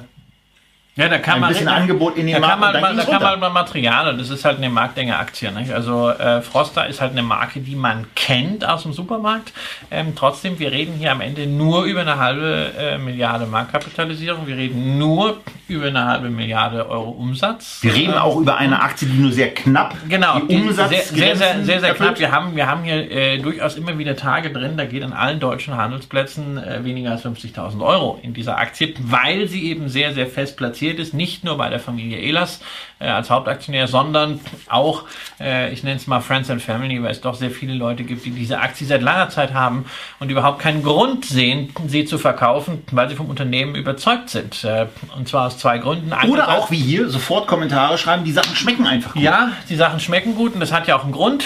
[1.01, 2.53] ja, da kann ein man bisschen Angebot in den da Markt.
[2.53, 3.49] Kann man, und dann da kann man runter.
[3.49, 5.51] mal Material und das ist halt eine Marktdänge-Aktie.
[5.53, 5.73] Nicht?
[5.73, 9.53] Also äh, Froster ist halt eine Marke, die man kennt aus dem Supermarkt.
[9.91, 14.47] Ähm, trotzdem, wir reden hier am Ende nur über eine halbe äh, Milliarde Marktkapitalisierung.
[14.47, 17.79] Wir reden nur über eine halbe Milliarde Euro Umsatz.
[17.83, 21.03] Wir reden auch über eine Aktie, die nur sehr knapp Genau, die die Umsatz sehr,
[21.03, 22.19] sehr, sehr, sehr, sehr knapp.
[22.19, 25.41] Wir haben, wir haben hier äh, durchaus immer wieder Tage drin, da geht an allen
[25.41, 30.27] deutschen Handelsplätzen äh, weniger als 50.000 Euro in dieser Aktie, weil sie eben sehr, sehr
[30.27, 32.61] fest platziert ist, nicht nur bei der Familie Ehlers
[32.99, 35.05] äh, als Hauptaktionär, sondern auch,
[35.41, 38.25] äh, ich nenne es mal Friends and Family, weil es doch sehr viele Leute gibt,
[38.25, 39.85] die diese Aktie seit langer Zeit haben
[40.19, 44.65] und überhaupt keinen Grund sehen, sie zu verkaufen, weil sie vom Unternehmen überzeugt sind.
[44.65, 44.87] Äh,
[45.17, 46.09] und zwar aus zwei Gründen.
[46.09, 49.23] Oder Einerseits- auch wie hier sofort Kommentare schreiben, die Sachen schmecken einfach gut.
[49.23, 51.45] ja, die Sachen schmecken gut und das hat ja auch einen Grund,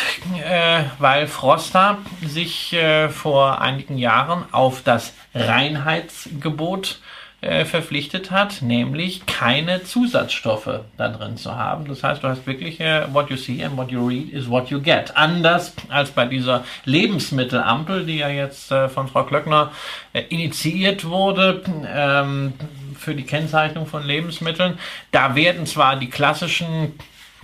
[0.49, 6.99] äh, weil Froster sich äh, vor einigen Jahren auf das Reinheitsgebot
[7.45, 11.86] äh, verpflichtet hat, nämlich keine Zusatzstoffe da drin zu haben.
[11.86, 14.68] Das heißt, du hast wirklich äh, what you see and what you read is what
[14.70, 15.16] you get.
[15.16, 19.72] Anders als bei dieser Lebensmittelampel, die ja jetzt äh, von Frau Klöckner
[20.12, 22.55] äh, initiiert wurde ähm,
[22.99, 24.78] für die Kennzeichnung von Lebensmitteln.
[25.11, 26.95] Da werden zwar die klassischen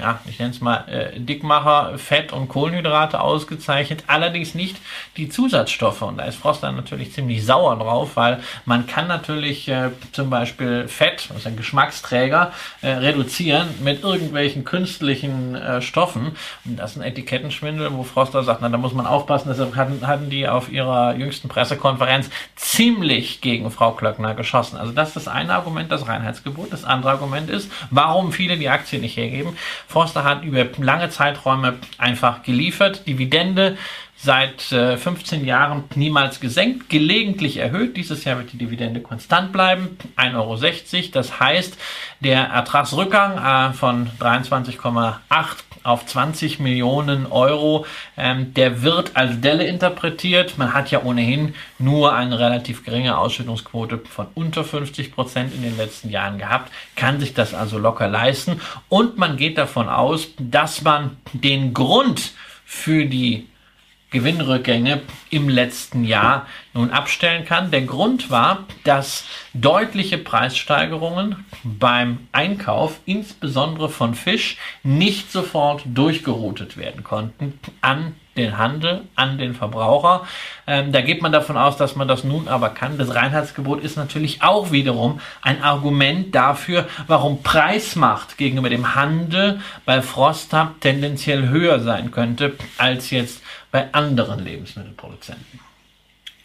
[0.00, 4.76] ja, ich nenne es mal äh, Dickmacher, Fett und Kohlenhydrate ausgezeichnet, allerdings nicht
[5.16, 6.02] die Zusatzstoffe.
[6.02, 10.30] Und da ist Frost dann natürlich ziemlich sauer drauf, weil man kann natürlich äh, zum
[10.30, 16.32] Beispiel Fett, das ist ein Geschmacksträger, äh, reduzieren mit irgendwelchen künstlichen äh, Stoffen.
[16.64, 19.48] Und das ist ein Etikettenschwindel, wo Froster sagt, na, da muss man aufpassen.
[19.48, 24.76] Deshalb hatten, hatten die auf ihrer jüngsten Pressekonferenz ziemlich gegen Frau Klöckner geschossen.
[24.76, 26.72] Also das ist das eine Argument, das Reinheitsgebot.
[26.72, 29.56] Das andere Argument ist, warum viele die Aktie nicht hergeben.
[29.90, 33.08] Forster hat über lange Zeiträume einfach geliefert.
[33.08, 33.76] Dividende
[34.22, 37.96] seit äh, 15 Jahren niemals gesenkt, gelegentlich erhöht.
[37.96, 41.08] Dieses Jahr wird die Dividende konstant bleiben, 1,60 Euro.
[41.12, 41.78] Das heißt,
[42.20, 45.16] der Ertragsrückgang äh, von 23,8
[45.82, 47.86] auf 20 Millionen Euro,
[48.18, 50.58] ähm, der wird als Delle interpretiert.
[50.58, 55.78] Man hat ja ohnehin nur eine relativ geringe Ausschüttungsquote von unter 50 Prozent in den
[55.78, 58.60] letzten Jahren gehabt, kann sich das also locker leisten
[58.90, 62.32] und man geht davon aus, dass man den Grund
[62.66, 63.46] für die
[64.10, 67.70] Gewinnrückgänge im letzten Jahr nun abstellen kann.
[67.70, 77.04] Der Grund war, dass deutliche Preissteigerungen beim Einkauf, insbesondere von Fisch, nicht sofort durchgeroutet werden
[77.04, 80.26] konnten an den Handel, an den Verbraucher.
[80.66, 82.96] Ähm, da geht man davon aus, dass man das nun aber kann.
[82.96, 90.00] Das Reinheitsgebot ist natürlich auch wiederum ein Argument dafür, warum Preismacht gegenüber dem Handel bei
[90.00, 95.60] Froster tendenziell höher sein könnte als jetzt bei anderen Lebensmittelproduzenten.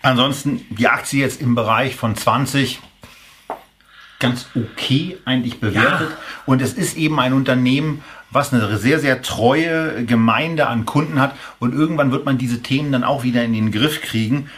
[0.01, 2.79] Ansonsten die Aktie jetzt im Bereich von 20
[4.19, 6.09] ganz okay eigentlich bewertet.
[6.09, 6.17] Ja.
[6.45, 11.35] Und es ist eben ein Unternehmen, was eine sehr, sehr treue Gemeinde an Kunden hat.
[11.59, 14.49] Und irgendwann wird man diese Themen dann auch wieder in den Griff kriegen.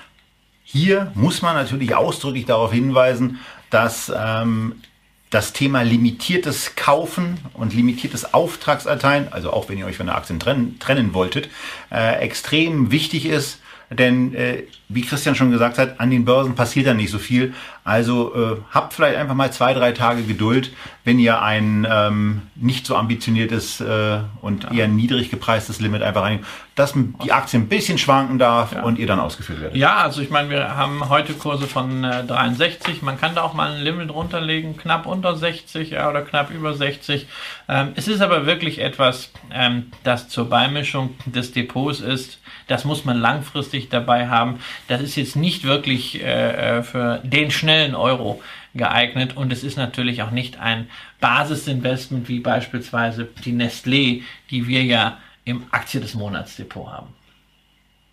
[0.63, 3.39] Hier muss man natürlich ausdrücklich darauf hinweisen,
[3.69, 4.81] dass ähm,
[5.29, 10.39] das Thema limitiertes Kaufen und limitiertes Auftragserteilen, also auch wenn ihr euch von der Aktien
[10.39, 11.49] trennen, trennen wolltet,
[11.91, 13.59] äh, extrem wichtig ist.
[13.89, 17.53] Denn äh, wie Christian schon gesagt hat, an den Börsen passiert da nicht so viel.
[17.87, 20.73] Also äh, habt vielleicht einfach mal zwei, drei Tage Geduld,
[21.05, 24.71] wenn ihr ein ähm, nicht so ambitioniertes äh, und ja.
[24.71, 26.43] eher niedrig gepreistes Limit einfach rein,
[26.75, 28.83] dass die Aktie ein bisschen schwanken darf ja.
[28.83, 29.77] und ihr dann ausgeführt werdet.
[29.77, 33.03] Ja, also ich meine, wir haben heute Kurse von äh, 63.
[33.03, 36.73] Man kann da auch mal ein Limit runterlegen, knapp unter 60 ja, oder knapp über
[36.73, 37.25] 60.
[37.69, 43.05] Ähm, es ist aber wirklich etwas, ähm, das zur Beimischung des Depots ist das muss
[43.05, 44.59] man langfristig dabei haben.
[44.87, 48.41] Das ist jetzt nicht wirklich äh, äh, für den schnellen Euro
[48.73, 54.83] geeignet und es ist natürlich auch nicht ein Basisinvestment wie beispielsweise die Nestlé, die wir
[54.83, 57.07] ja im Aktie des Monats Depot haben.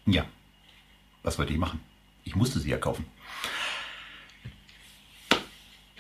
[0.07, 0.25] Ja,
[1.23, 1.81] was wollte ich machen?
[2.25, 3.07] Ich musste sie ja kaufen.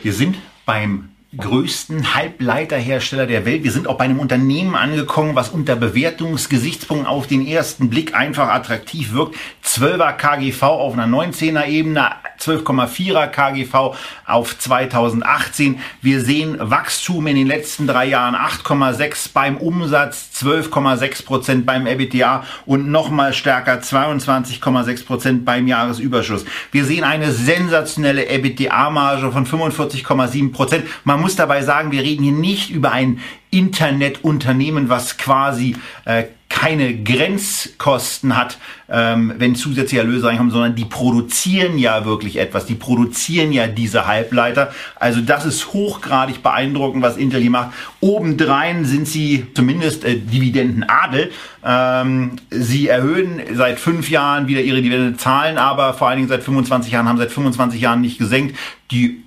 [0.00, 0.36] Wir sind
[0.66, 3.64] beim größten Halbleiterhersteller der Welt.
[3.64, 8.48] Wir sind auch bei einem Unternehmen angekommen, was unter Bewertungsgesichtspunkten auf den ersten Blick einfach
[8.48, 9.36] attraktiv wirkt.
[9.64, 12.12] 12er KGV auf einer 19er Ebene,
[12.44, 15.80] 12,4er KGV auf 2018.
[16.02, 22.44] Wir sehen Wachstum in den letzten drei Jahren 8,6 beim Umsatz, 12,6 Prozent beim EBITDA
[22.66, 26.44] und nochmal stärker 22,6 Prozent beim Jahresüberschuss.
[26.72, 30.84] Wir sehen eine sensationelle EBITDA-Marge von 45,7 Prozent.
[31.04, 33.20] Man muss dabei sagen, wir reden hier nicht über ein
[33.50, 36.24] Internetunternehmen, was quasi äh,
[36.54, 42.64] keine Grenzkosten hat, ähm, wenn zusätzliche Erlöse reinkommen, sondern die produzieren ja wirklich etwas.
[42.64, 44.72] Die produzieren ja diese Halbleiter.
[44.94, 47.70] Also das ist hochgradig beeindruckend, was Intel hier macht.
[48.00, 51.32] Obendrein sind sie zumindest äh, Dividendenadel.
[51.64, 56.92] Ähm, sie erhöhen seit fünf Jahren wieder ihre Dividendenzahlen, aber vor allen Dingen seit 25
[56.92, 58.56] Jahren haben seit 25 Jahren nicht gesenkt.
[58.92, 59.24] Die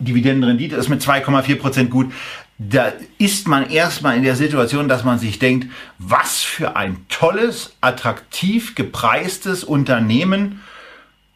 [0.00, 2.12] Dividendenrendite ist mit 2,4 Prozent gut.
[2.58, 7.74] Da ist man erstmal in der Situation, dass man sich denkt, was für ein tolles,
[7.80, 10.60] attraktiv gepreistes Unternehmen.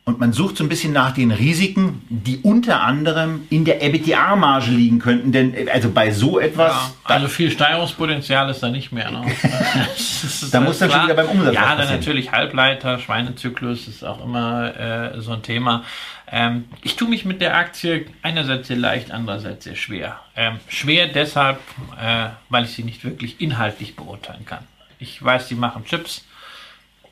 [0.04, 4.72] Und man sucht so ein bisschen nach den Risiken, die unter anderem in der EBITDA-Marge
[4.72, 5.30] liegen könnten.
[5.30, 6.72] Denn also bei so etwas.
[6.72, 9.12] Ja, also viel Steigerungspotenzial ist da nicht mehr.
[9.12, 9.24] Ne?
[10.50, 14.76] da muss dann schon wieder beim Umsatz Ja, dann natürlich Halbleiter, Schweinezyklus ist auch immer
[14.76, 15.84] äh, so ein Thema.
[16.28, 20.18] Ähm, ich tue mich mit der Aktie einerseits sehr leicht, andererseits sehr schwer.
[20.34, 21.60] Ähm, schwer deshalb,
[22.02, 24.66] äh, weil ich sie nicht wirklich inhaltlich beurteilen kann.
[24.98, 26.24] Ich weiß, sie machen Chips,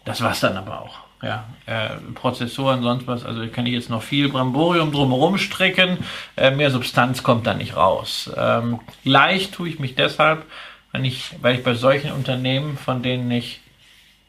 [0.05, 1.10] das war's dann aber auch.
[1.23, 5.99] Ja, äh, Prozessoren, sonst was, also kann ich jetzt noch viel Bramborium drumherum stricken,
[6.37, 8.31] äh, mehr Substanz kommt da nicht raus.
[8.37, 10.47] Ähm, leicht tue ich mich deshalb,
[10.93, 13.61] wenn ich, weil ich bei solchen Unternehmen, von denen ich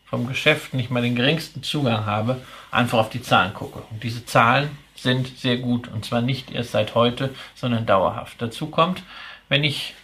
[0.06, 3.84] vom Geschäft nicht mal den geringsten Zugang habe, einfach auf die Zahlen gucke.
[3.90, 8.42] Und diese Zahlen sind sehr gut und zwar nicht erst seit heute, sondern dauerhaft.
[8.42, 9.02] Dazu kommt,
[9.48, 9.96] wenn ich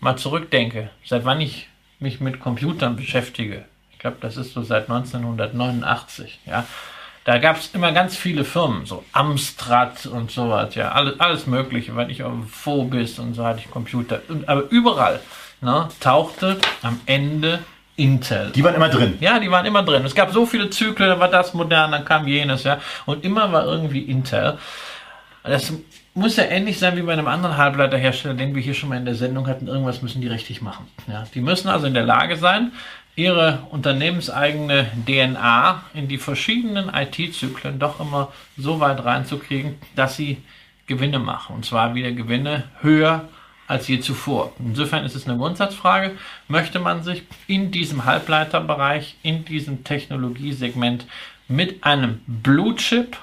[0.00, 1.68] mal zurückdenke, seit wann ich
[1.98, 3.64] mich mit Computern beschäftige.
[3.98, 6.38] Ich glaube, das ist so seit 1989.
[6.46, 6.64] Ja,
[7.24, 11.96] da gab es immer ganz viele Firmen, so Amstrad und sowas, ja, alles, alles Mögliche.
[11.96, 14.20] Wenn ich auf Phobis und so hatte ich Computer.
[14.28, 15.18] Und, aber überall
[15.60, 17.58] ne, tauchte am Ende
[17.96, 18.52] Intel.
[18.52, 19.18] Die waren immer drin.
[19.18, 20.04] Ja, die waren immer drin.
[20.04, 22.78] Es gab so viele Zyklen, dann war das modern, dann kam jenes, ja.
[23.04, 24.58] Und immer war irgendwie Intel.
[25.42, 25.72] Das
[26.14, 29.04] muss ja ähnlich sein wie bei einem anderen Halbleiterhersteller, den wir hier schon mal in
[29.04, 29.66] der Sendung hatten.
[29.66, 30.86] Irgendwas müssen die richtig machen.
[31.08, 32.70] Ja, die müssen also in der Lage sein,
[33.18, 40.40] ihre unternehmenseigene DNA in die verschiedenen IT-Zyklen doch immer so weit reinzukriegen, dass sie
[40.86, 41.56] Gewinne machen.
[41.56, 43.28] Und zwar wieder Gewinne höher
[43.66, 44.52] als je zuvor.
[44.60, 46.12] Insofern ist es eine Grundsatzfrage,
[46.46, 51.04] möchte man sich in diesem Halbleiterbereich, in diesem Technologiesegment
[51.48, 53.16] mit einem Blue Chip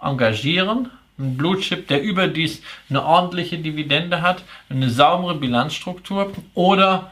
[0.00, 7.10] engagieren, ein Blue Chip, der überdies eine ordentliche Dividende hat, eine saubere Bilanzstruktur oder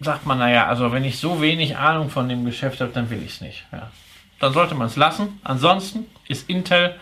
[0.00, 3.22] sagt man, naja, also wenn ich so wenig Ahnung von dem Geschäft habe, dann will
[3.24, 3.64] ich es nicht.
[3.72, 3.90] Ja.
[4.38, 5.40] Dann sollte man es lassen.
[5.42, 6.94] Ansonsten ist Intel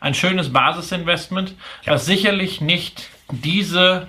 [0.00, 1.92] ein schönes Basisinvestment, ja.
[1.92, 4.08] was sicherlich nicht diese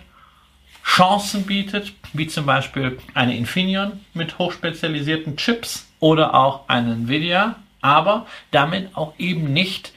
[0.83, 8.25] Chancen bietet, wie zum Beispiel eine Infineon mit hochspezialisierten Chips oder auch eine Nvidia, aber
[8.51, 9.93] damit auch eben nicht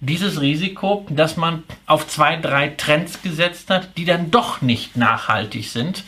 [0.00, 5.70] dieses Risiko, dass man auf zwei, drei Trends gesetzt hat, die dann doch nicht nachhaltig
[5.70, 6.04] sind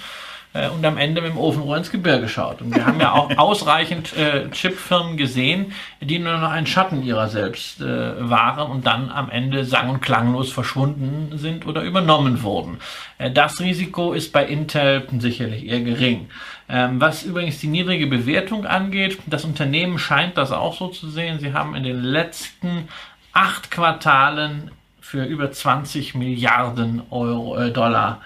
[0.58, 2.60] äh, und am Ende mit dem Ofenrohr ins Gebirge schaut.
[2.60, 7.28] Und wir haben ja auch ausreichend äh, Chipfirmen gesehen, die nur noch ein Schatten ihrer
[7.28, 12.78] selbst äh, waren und dann am Ende sang- und klanglos verschwunden sind oder übernommen wurden.
[13.18, 16.28] Äh, das Risiko ist bei Intel sicherlich eher gering.
[16.68, 21.38] Ähm, was übrigens die niedrige Bewertung angeht, das Unternehmen scheint das auch so zu sehen.
[21.38, 22.88] Sie haben in den letzten
[23.32, 28.20] acht Quartalen für über 20 Milliarden Euro, äh, Dollar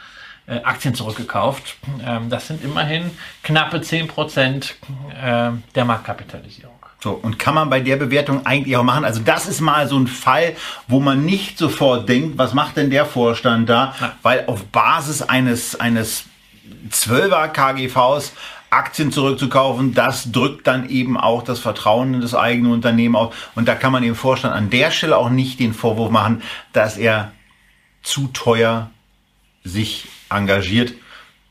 [0.47, 1.77] Aktien zurückgekauft.
[2.05, 3.11] Ähm, das sind immerhin
[3.43, 4.77] knappe 10 Prozent
[5.11, 6.73] äh, der Marktkapitalisierung.
[7.03, 9.05] So, und kann man bei der Bewertung eigentlich auch machen?
[9.05, 10.55] Also das ist mal so ein Fall,
[10.87, 13.95] wo man nicht sofort denkt, was macht denn der Vorstand da?
[14.01, 14.13] Na.
[14.23, 16.25] Weil auf Basis eines, eines
[16.91, 18.33] 12er KGVs
[18.71, 23.51] Aktien zurückzukaufen, das drückt dann eben auch das Vertrauen in das eigene Unternehmen auf.
[23.55, 26.97] Und da kann man dem Vorstand an der Stelle auch nicht den Vorwurf machen, dass
[26.97, 27.33] er
[28.03, 28.91] zu teuer
[29.65, 30.95] sich engagiert.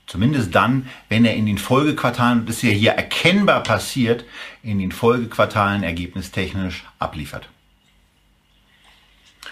[0.07, 4.25] Zumindest dann, wenn er in den Folgequartalen, das ist ja hier erkennbar passiert,
[4.61, 7.47] in den Folgequartalen ergebnistechnisch abliefert.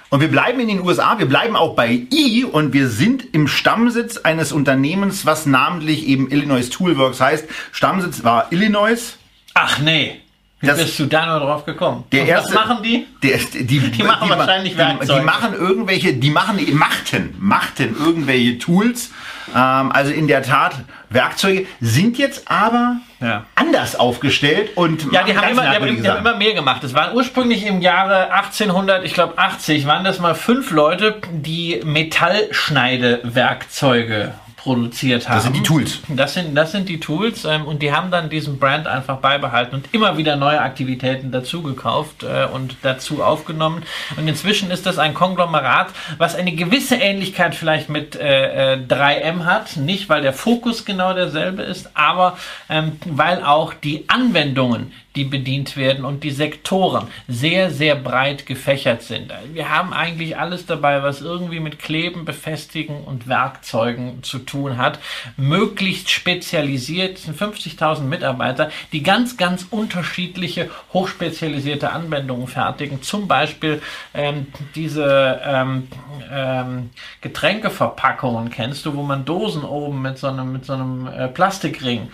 [0.09, 3.47] Und wir bleiben in den USA, wir bleiben auch bei I und wir sind im
[3.47, 7.47] Stammsitz eines Unternehmens, was namentlich eben Illinois Toolworks heißt.
[7.71, 9.17] Stammsitz war Illinois.
[9.53, 10.19] Ach nee,
[10.61, 12.03] wie Das- bist du da nur drauf gekommen?
[12.11, 13.07] Der Und erste- was machen die?
[13.23, 15.19] Der, die, die, machen ma- wahrscheinlich die, Werkzeuge.
[15.19, 19.09] die machen irgendwelche, die machen, machten, machten irgendwelche Tools.
[19.55, 20.75] Ähm, also in der Tat,
[21.09, 23.45] Werkzeuge sind jetzt aber Ja.
[23.55, 26.83] anders aufgestellt und Ja, die haben, immer, die, haben, die haben immer mehr gemacht.
[26.83, 31.81] Es waren ursprünglich im Jahre 1800, ich glaube 80, waren das mal fünf Leute, die
[31.83, 35.37] Metallschneidewerkzeuge produziert haben.
[35.37, 35.99] Das sind die Tools.
[36.09, 39.75] Das sind, das sind die Tools ähm, und die haben dann diesen Brand einfach beibehalten
[39.75, 43.83] und immer wieder neue Aktivitäten dazu gekauft äh, und dazu aufgenommen.
[44.17, 45.87] Und inzwischen ist das ein Konglomerat,
[46.17, 49.77] was eine gewisse Ähnlichkeit vielleicht mit äh, äh, 3M hat.
[49.77, 52.37] Nicht, weil der Fokus genau derselbe ist, aber
[52.69, 59.01] ähm, weil auch die Anwendungen, die bedient werden und die Sektoren sehr, sehr breit gefächert
[59.01, 59.33] sind.
[59.51, 64.97] Wir haben eigentlich alles dabei, was irgendwie mit Kleben, Befestigen und Werkzeugen zu tun hat.
[65.35, 73.01] Möglichst spezialisiert, es sind 50.000 Mitarbeiter, die ganz, ganz unterschiedliche, hochspezialisierte Anwendungen fertigen.
[73.01, 73.81] Zum Beispiel
[74.13, 75.89] ähm, diese ähm,
[76.31, 81.27] ähm, Getränkeverpackungen, kennst du, wo man Dosen oben mit so einem, mit so einem äh,
[81.27, 82.09] Plastikring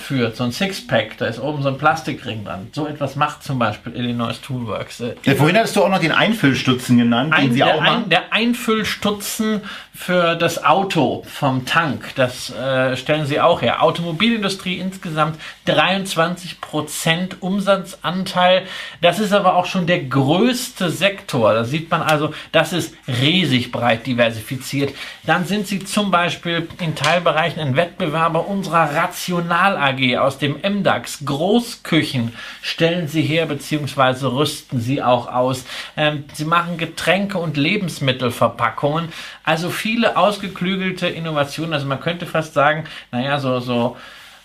[0.00, 2.68] zusammenführt, so ein Sixpack, da ist oben so ein Plastikring dran.
[2.72, 5.02] So etwas macht zum Beispiel Illinois Toolworks.
[5.24, 8.04] Ja, vorhin hattest du auch noch den Einfüllstutzen genannt, den ein, sie der, auch machen.
[8.04, 9.62] ein, der Einfüllstutzen
[10.00, 13.82] für das Auto vom Tank, das äh, stellen sie auch her.
[13.82, 18.62] Automobilindustrie insgesamt 23 Prozent Umsatzanteil.
[19.02, 21.52] Das ist aber auch schon der größte Sektor.
[21.52, 24.94] Da sieht man also, das ist riesig breit diversifiziert.
[25.24, 31.26] Dann sind sie zum Beispiel in Teilbereichen ein Wettbewerber unserer Rational AG aus dem MDAX.
[31.26, 32.32] Großküchen
[32.62, 34.28] stellen sie her bzw.
[34.28, 35.66] rüsten sie auch aus.
[35.98, 39.10] Ähm, sie machen Getränke und Lebensmittelverpackungen.
[39.44, 41.72] Also viele ausgeklügelte Innovationen.
[41.72, 43.96] Also man könnte fast sagen, naja, so, so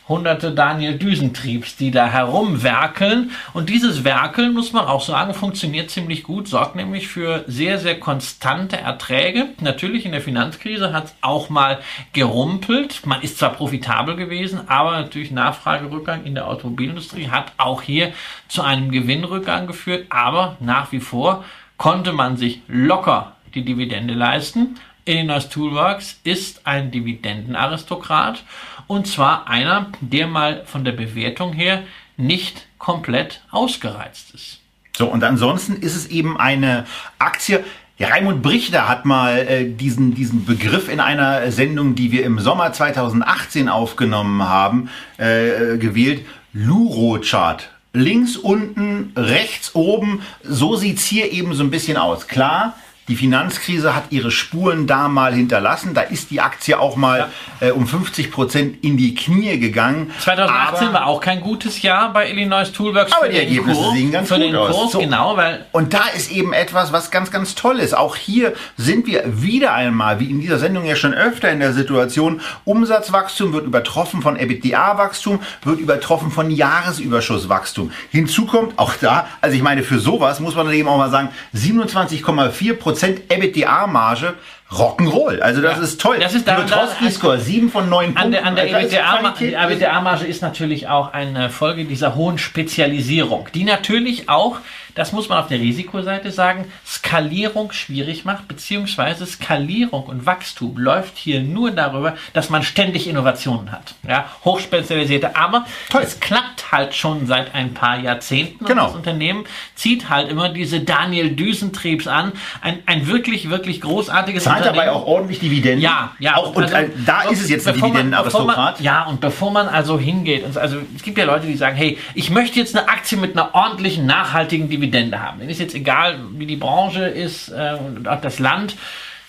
[0.09, 3.29] hunderte Daniel Düsentriebs, die da herumwerkeln.
[3.53, 7.99] Und dieses Werkeln, muss man auch sagen, funktioniert ziemlich gut, sorgt nämlich für sehr, sehr
[7.99, 9.49] konstante Erträge.
[9.61, 11.79] Natürlich in der Finanzkrise hat es auch mal
[12.13, 13.05] gerumpelt.
[13.05, 18.13] Man ist zwar profitabel gewesen, aber natürlich Nachfragerückgang in der Automobilindustrie hat auch hier
[18.47, 20.07] zu einem Gewinnrückgang geführt.
[20.09, 21.45] Aber nach wie vor
[21.77, 24.75] konnte man sich locker die Dividende leisten.
[25.05, 28.43] Illinois Toolworks ist ein Dividendenaristokrat
[28.87, 31.83] und zwar einer, der mal von der Bewertung her
[32.17, 34.59] nicht komplett ausgereizt ist.
[34.97, 36.85] So, und ansonsten ist es eben eine
[37.19, 37.63] Aktie.
[37.97, 42.39] Ja, Raimund Brichter hat mal äh, diesen, diesen Begriff in einer Sendung, die wir im
[42.39, 46.25] Sommer 2018 aufgenommen haben, äh, gewählt.
[46.53, 47.69] Luro-Chart.
[47.93, 50.21] Links unten, rechts oben.
[50.43, 52.27] So sieht's hier eben so ein bisschen aus.
[52.27, 52.75] Klar,
[53.07, 55.93] die Finanzkrise hat ihre Spuren da mal hinterlassen.
[55.93, 57.29] Da ist die Aktie auch mal
[57.59, 60.11] äh, um 50 Prozent in die Knie gegangen.
[60.19, 63.93] 2018 Aber- war auch kein gutes Jahr bei Illinois Toolworks Aber die Ergebnisse Kurs.
[63.93, 64.71] sehen ganz für gut den aus.
[64.75, 64.99] Kurs, So.
[64.99, 67.95] genau, weil Und da ist eben etwas, was ganz, ganz toll ist.
[67.95, 71.73] Auch hier sind wir wieder einmal, wie in dieser Sendung ja schon öfter in der
[71.73, 77.91] Situation, Umsatzwachstum wird übertroffen von EBITDA-Wachstum, wird übertroffen von Jahresüberschusswachstum.
[78.11, 81.11] Hinzu kommt auch da, also ich meine, für sowas muss man dann eben auch mal
[81.11, 84.35] sagen, 27,4% EBITDA-Marge,
[84.75, 85.39] Rock'n'Roll.
[85.39, 85.83] Also das Ja.
[85.83, 86.17] ist toll.
[86.19, 88.31] Das ist da- Petrowski-Score, 7 von 9 An Punkten.
[88.31, 93.47] der, an der EBITDA-Ma- Qualität- die EBITDA-Marge ist natürlich auch eine Folge dieser hohen Spezialisierung,
[93.53, 94.57] die natürlich auch,
[94.95, 101.17] das muss man auf der Risikoseite sagen, Skalierung schwierig macht, beziehungsweise Skalierung und Wachstum läuft
[101.17, 103.95] hier nur darüber, dass man ständig Innovationen hat.
[104.07, 106.01] Ja, hochspezialisierte, aber Toll.
[106.03, 108.83] es klappt halt schon seit ein paar Jahrzehnten Genau.
[108.85, 109.45] und das Unternehmen
[109.75, 115.05] zieht halt immer diese Daniel Düsentriebs an, ein, ein wirklich, wirklich großartiges Zahlt dabei auch
[115.05, 115.81] ordentlich Dividenden.
[115.81, 116.35] Ja, ja.
[116.35, 118.79] Auch, und also, äh, da ist es jetzt ein Dividendenaristokrat.
[118.81, 121.97] Ja, und bevor man also hingeht, und also es gibt ja Leute, die sagen, hey,
[122.13, 125.39] ich möchte jetzt eine Aktie mit einer ordentlichen, nachhaltigen Dividende haben.
[125.39, 128.75] Denen ist jetzt egal, wie die Branche ist äh, und auch das Land.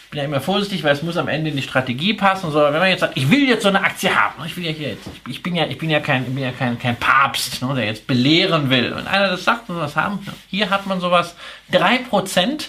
[0.05, 2.53] Ich bin ja immer vorsichtig, weil es muss am Ende in die Strategie passen.
[2.53, 4.71] So, wenn man jetzt sagt, ich will jetzt so eine Aktie haben, ich will ja
[4.71, 7.75] hier jetzt, ich bin ja, ich bin ja kein, bin ja kein, kein Papst, ne,
[7.75, 8.93] der jetzt belehren will.
[8.93, 11.35] Und einer das sagt und was haben, hier hat man sowas
[11.73, 12.69] 3%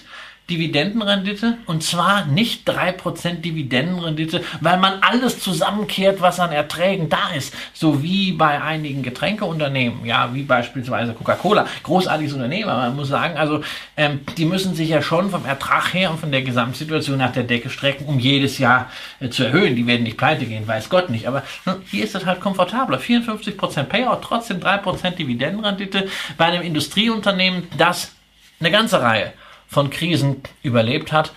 [0.49, 7.53] Dividendenrendite und zwar nicht 3% Dividendenrendite, weil man alles zusammenkehrt, was an Erträgen da ist,
[7.73, 13.37] so wie bei einigen Getränkeunternehmen, ja, wie beispielsweise Coca-Cola, großartiges Unternehmen, aber man muss sagen,
[13.37, 13.61] also
[13.97, 17.43] ähm, die müssen sich ja schon vom Ertrag her und von der Gesamtsituation nach der
[17.43, 18.89] Decke strecken, um jedes Jahr
[19.19, 19.75] äh, zu erhöhen.
[19.75, 22.99] Die werden nicht pleite gehen, weiß Gott nicht, aber ne, hier ist es halt komfortabler.
[22.99, 28.13] 54% Payout, trotzdem 3% Dividendenrendite bei einem Industrieunternehmen, das
[28.61, 29.33] eine ganze Reihe
[29.67, 31.33] von Krisen überlebt hat,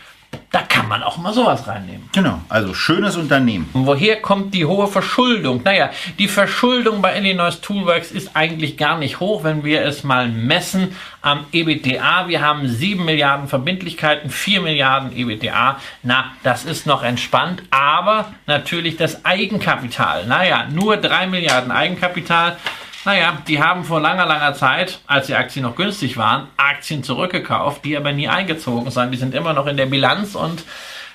[0.53, 2.09] da kann man auch mal sowas reinnehmen.
[2.13, 3.69] Genau, also schönes Unternehmen.
[3.73, 5.63] Und woher kommt die hohe Verschuldung?
[5.65, 10.29] Naja, die Verschuldung bei Illinois Toolworks ist eigentlich gar nicht hoch, wenn wir es mal
[10.29, 12.27] messen am EBTA.
[12.27, 15.79] Wir haben 7 Milliarden Verbindlichkeiten, 4 Milliarden EBTA.
[16.03, 20.27] Na, das ist noch entspannt, aber natürlich das Eigenkapital.
[20.27, 22.57] Naja, nur 3 Milliarden Eigenkapital.
[23.05, 27.85] Naja, die haben vor langer, langer Zeit, als die Aktien noch günstig waren, Aktien zurückgekauft,
[27.85, 29.11] die aber nie eingezogen sind.
[29.13, 30.65] Die sind immer noch in der Bilanz und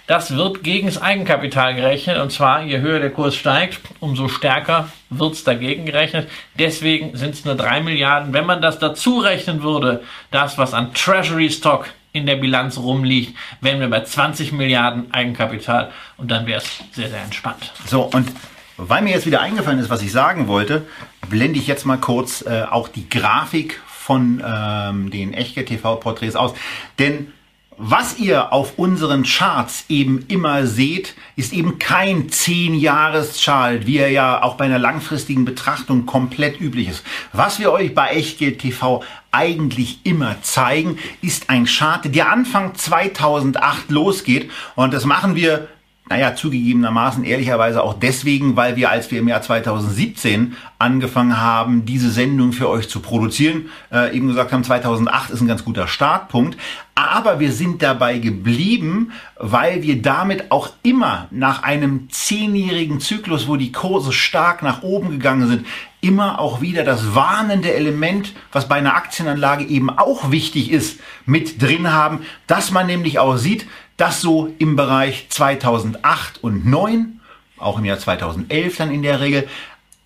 [0.08, 2.18] das wird gegen das Eigenkapital gerechnet.
[2.20, 6.30] Und zwar, je höher der Kurs steigt, umso stärker wird es dagegen gerechnet.
[6.58, 8.34] Deswegen sind es nur 3 Milliarden.
[8.34, 13.36] Wenn man das dazu rechnen würde, das, was an Treasury Stock in der Bilanz rumliegt,
[13.62, 17.74] wären wir bei 20 Milliarden Eigenkapital und dann wäre es sehr, sehr entspannt.
[17.86, 18.32] So, und
[18.78, 20.86] weil mir jetzt wieder eingefallen ist, was ich sagen wollte,
[21.30, 26.54] blende ich jetzt mal kurz äh, auch die Grafik von ähm, den Echtgeld-TV-Porträts aus.
[27.00, 27.32] Denn
[27.78, 34.42] was ihr auf unseren Charts eben immer seht, ist eben kein 10-Jahres-Chart, wie er ja
[34.44, 37.04] auch bei einer langfristigen Betrachtung komplett üblich ist.
[37.34, 43.92] Was wir euch bei Echtgeld TV eigentlich immer zeigen, ist ein Chart, der Anfang 2008
[43.92, 44.50] losgeht.
[44.76, 45.68] Und das machen wir
[46.08, 52.12] naja, zugegebenermaßen ehrlicherweise auch deswegen, weil wir, als wir im Jahr 2017 angefangen haben, diese
[52.12, 56.58] Sendung für euch zu produzieren, äh, eben gesagt haben, 2008 ist ein ganz guter Startpunkt.
[56.94, 63.56] Aber wir sind dabei geblieben, weil wir damit auch immer nach einem zehnjährigen Zyklus, wo
[63.56, 65.66] die Kurse stark nach oben gegangen sind,
[66.02, 71.62] immer auch wieder das warnende Element, was bei einer Aktienanlage eben auch wichtig ist, mit
[71.62, 73.66] drin haben, dass man nämlich auch sieht,
[73.98, 77.20] dass so im Bereich 2008 und 2009,
[77.58, 79.48] auch im Jahr 2011 dann in der Regel,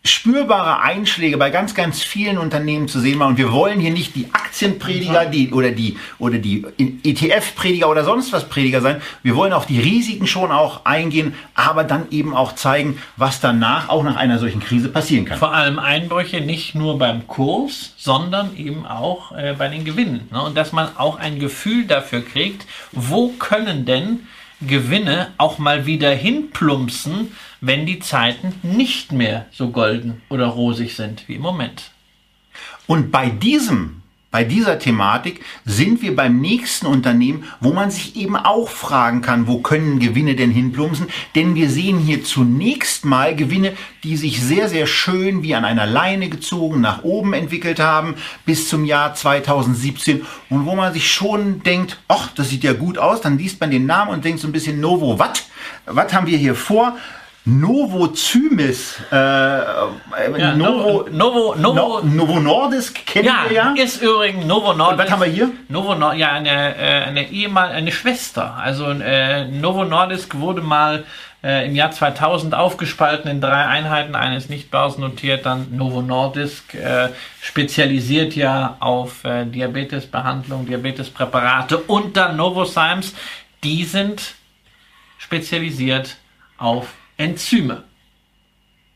[0.05, 3.27] spürbare Einschläge bei ganz, ganz vielen Unternehmen zu sehen war.
[3.27, 6.65] Und wir wollen hier nicht die Aktienprediger die, oder die, oder die
[7.03, 9.01] ETF-Prediger oder sonst was Prediger sein.
[9.23, 13.89] Wir wollen auf die Risiken schon auch eingehen, aber dann eben auch zeigen, was danach
[13.89, 15.37] auch nach einer solchen Krise passieren kann.
[15.37, 20.29] Vor allem Einbrüche nicht nur beim Kurs, sondern eben auch äh, bei den Gewinnen.
[20.31, 20.41] Ne?
[20.41, 24.27] Und dass man auch ein Gefühl dafür kriegt, wo können denn
[24.61, 27.31] Gewinne auch mal wieder hinplumpsen,
[27.61, 31.91] wenn die Zeiten nicht mehr so golden oder rosig sind wie im Moment.
[32.87, 33.98] Und bei diesem,
[34.31, 39.47] bei dieser Thematik sind wir beim nächsten Unternehmen, wo man sich eben auch fragen kann,
[39.47, 41.07] wo können Gewinne denn hinplumpsen?
[41.33, 43.73] Denn wir sehen hier zunächst mal Gewinne,
[44.03, 48.15] die sich sehr, sehr schön wie an einer Leine gezogen nach oben entwickelt haben
[48.45, 52.99] bis zum Jahr 2017 und wo man sich schon denkt, ach, das sieht ja gut
[52.99, 55.49] aus, dann liest man den Namen und denkt so ein bisschen Novo, was?
[55.85, 56.97] Was haben wir hier vor?
[57.45, 63.73] Novo Zymis, äh, Ja, Novo, Novo, Novo, No, Novo Nordisk kennen ja, wir ja.
[63.75, 65.05] ist übrigens Novo Nordisk.
[65.05, 65.49] was haben wir hier?
[65.67, 68.55] Novo Nord, ja, eine, äh, eine ehemal, eine Schwester.
[68.55, 71.05] Also äh, Novo Nordisk wurde mal
[71.43, 74.15] äh, im Jahr 2000 aufgespalten in drei Einheiten.
[74.15, 77.09] Eine ist nicht börsennotiert, dann Novo Nordisk, äh,
[77.41, 83.15] spezialisiert ja auf äh, Diabetesbehandlung, Diabetespräparate und dann Novozymes.
[83.63, 84.35] Die sind
[85.17, 86.17] spezialisiert
[86.57, 86.87] auf
[87.19, 87.83] Enzyme.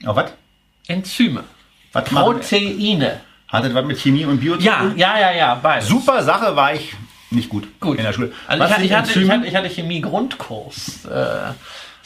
[0.07, 0.31] Oh, was?
[0.87, 1.43] Enzyme.
[1.93, 3.19] Machen- Proteine.
[3.49, 4.97] Hat das was mit Chemie und Bio zu Ja, tun?
[4.97, 5.87] ja, ja, ja, beides.
[5.89, 6.93] Super Sache war ich
[7.29, 7.97] nicht gut, Gut.
[7.97, 8.31] in der Schule.
[8.47, 11.05] Also ich, ich, hatte, ich, hatte, ich hatte Chemie-Grundkurs.
[11.05, 11.51] Äh,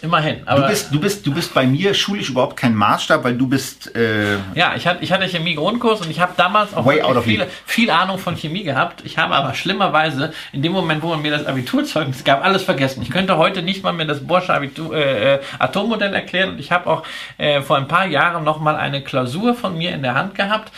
[0.04, 0.46] Immerhin.
[0.46, 3.96] Du, bist, du, bist, du bist bei mir schulisch überhaupt kein Maßstab, weil du bist.
[3.96, 6.88] Äh ja, ich hatte, ich hatte Chemie-Grundkurs und ich habe damals auch
[7.24, 9.02] viel, viel Ahnung von Chemie gehabt.
[9.06, 13.02] Ich habe aber schlimmerweise in dem Moment, wo man mir das Abiturzeugnis gab, alles vergessen.
[13.02, 16.72] Ich könnte heute nicht mal mir das Borsche Abitur, äh, äh, Atommodell erklären und ich
[16.72, 17.04] habe auch
[17.40, 20.72] äh, vor ein paar Jahren noch mal eine Klausur von mir in der Hand gehabt.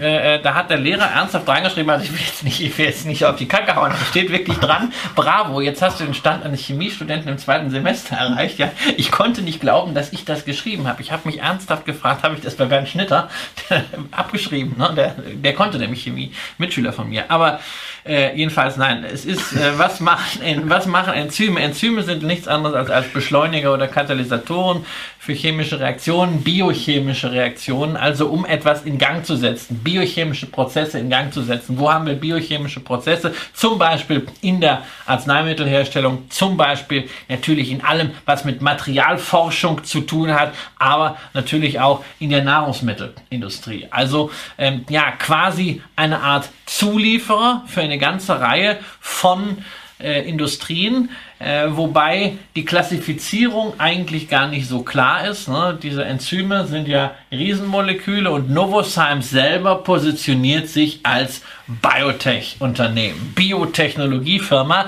[0.00, 2.86] Äh, äh, da hat der Lehrer ernsthaft reingeschrieben, also ich will jetzt nicht, ich will
[2.86, 6.14] jetzt nicht auf die Kacke hauen, da steht wirklich dran, bravo, jetzt hast du den
[6.14, 8.58] Stand eines Chemiestudenten im zweiten Semester erreicht.
[8.58, 8.63] Ja,
[8.96, 11.02] ich konnte nicht glauben, dass ich das geschrieben habe.
[11.02, 13.28] Ich habe mich ernsthaft gefragt, habe ich das bei Bernd Schnitter
[14.10, 14.74] abgeschrieben?
[14.78, 14.92] Ne?
[14.96, 17.30] Der, der konnte nämlich Chemie, Mitschüler von mir.
[17.30, 17.60] Aber
[18.06, 21.60] äh, jedenfalls nein, es ist, äh, was, machen, was machen Enzyme?
[21.60, 24.84] Enzyme sind nichts anderes als, als Beschleuniger oder Katalysatoren
[25.24, 31.08] für chemische Reaktionen, biochemische Reaktionen, also um etwas in Gang zu setzen, biochemische Prozesse in
[31.08, 31.78] Gang zu setzen.
[31.78, 33.32] Wo haben wir biochemische Prozesse?
[33.54, 40.32] Zum Beispiel in der Arzneimittelherstellung, zum Beispiel natürlich in allem, was mit Materialforschung zu tun
[40.34, 43.88] hat, aber natürlich auch in der Nahrungsmittelindustrie.
[43.90, 49.64] Also ähm, ja, quasi eine Art Zulieferer für eine ganze Reihe von
[50.00, 51.10] äh, Industrien,
[51.44, 55.46] äh, wobei die Klassifizierung eigentlich gar nicht so klar ist.
[55.48, 55.78] Ne?
[55.82, 64.86] Diese Enzyme sind ja Riesenmoleküle und Novozymes selber positioniert sich als Biotech-Unternehmen, Biotechnologiefirma.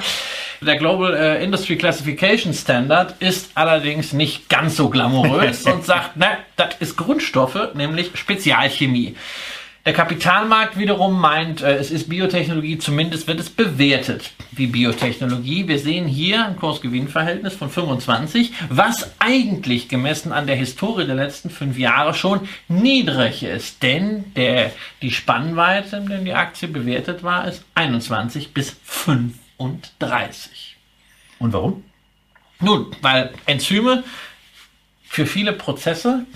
[0.63, 6.39] Der Global äh, Industry Classification Standard ist allerdings nicht ganz so glamourös und sagt, na,
[6.57, 9.15] das ist Grundstoffe, nämlich Spezialchemie.
[9.87, 15.69] Der Kapitalmarkt wiederum meint, äh, es ist Biotechnologie, zumindest wird es bewertet wie Biotechnologie.
[15.69, 21.51] Wir sehen hier ein Kursgewinnverhältnis von 25, was eigentlich gemessen an der Historie der letzten
[21.51, 23.81] fünf Jahre schon niedrig ist.
[23.85, 24.73] Denn der,
[25.03, 30.79] die Spannweite, in der die Aktie bewertet war, ist 21 bis 35.
[31.39, 31.85] Und warum?
[32.59, 34.03] Nun, weil Enzyme
[35.05, 36.27] für viele Prozesse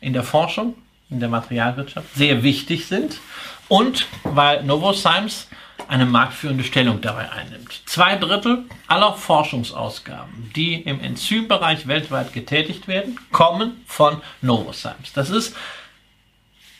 [0.00, 0.74] in der Forschung
[1.10, 3.20] in der Materialwirtschaft sehr wichtig sind
[3.68, 5.48] und weil Novozymes
[5.86, 7.82] eine marktführende Stellung dabei einnimmt.
[7.86, 15.12] Zwei Drittel aller Forschungsausgaben, die im Enzymbereich weltweit getätigt werden, kommen von Novozymes.
[15.14, 15.56] Das ist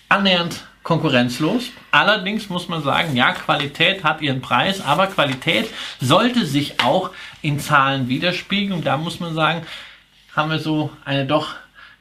[0.09, 1.71] annähernd konkurrenzlos.
[1.91, 5.69] Allerdings muss man sagen, ja, Qualität hat ihren Preis, aber Qualität
[6.01, 7.11] sollte sich auch
[7.43, 8.83] in Zahlen widerspiegeln.
[8.83, 9.67] Da muss man sagen,
[10.35, 11.55] haben wir so eine doch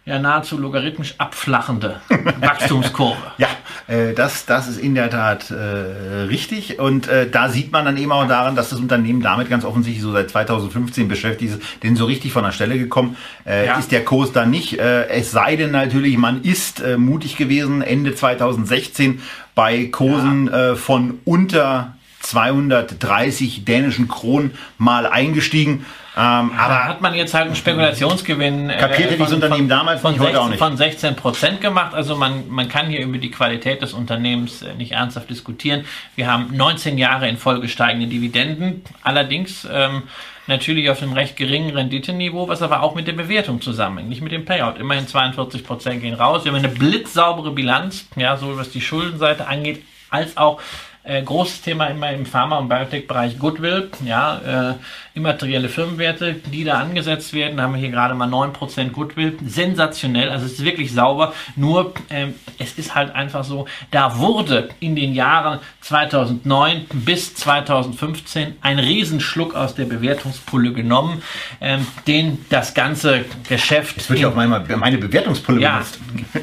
[0.07, 1.99] ja nahezu logarithmisch abflachende
[2.39, 3.17] Wachstumskurve.
[3.37, 3.49] ja,
[3.87, 6.79] äh, das, das ist in der Tat äh, richtig.
[6.79, 10.01] Und äh, da sieht man dann eben auch daran, dass das Unternehmen damit ganz offensichtlich
[10.01, 13.77] so seit 2015 beschäftigt ist, denn so richtig von der Stelle gekommen äh, ja.
[13.77, 14.79] ist der Kurs da nicht.
[14.79, 19.21] Äh, es sei denn natürlich, man ist äh, mutig gewesen, Ende 2016
[19.55, 20.75] bei Kursen ja.
[20.75, 25.85] von unter 230 dänischen Kronen mal eingestiegen.
[26.19, 30.01] Ähm, aber hat man jetzt halt einen Spekulationsgewinn äh, kapierte äh, von, dieses Unternehmen damals
[30.01, 30.57] von, 16, auch nicht.
[30.57, 31.93] von 16 Prozent gemacht.
[31.93, 35.85] Also man, man kann hier über die Qualität des Unternehmens äh, nicht ernsthaft diskutieren.
[36.15, 38.83] Wir haben 19 Jahre in Folge steigende Dividenden.
[39.03, 40.03] Allerdings ähm,
[40.47, 44.31] natürlich auf einem recht geringen Renditeniveau, was aber auch mit der Bewertung zusammenhängt, nicht mit
[44.31, 44.79] dem Payout.
[44.79, 46.45] Immerhin 42 Prozent gehen raus.
[46.45, 50.59] Wir haben eine blitzsaubere Bilanz, ja, so was die Schuldenseite angeht, als auch
[51.07, 54.75] äh, großes Thema immer im Pharma- und Biotech-Bereich Goodwill, ja, äh,
[55.13, 57.57] immaterielle Firmenwerte, die da angesetzt werden.
[57.57, 59.37] Da haben wir hier gerade mal 9% Goodwill.
[59.45, 61.33] Sensationell, also es ist wirklich sauber.
[61.55, 68.57] Nur ähm, es ist halt einfach so, da wurde in den Jahren 2009 bis 2015
[68.61, 71.23] ein Riesenschluck aus der Bewertungspulle genommen,
[71.61, 73.97] ähm, den das ganze Geschäft...
[73.97, 75.81] Es wird ja auch meine, meine Bewertungspulle ja,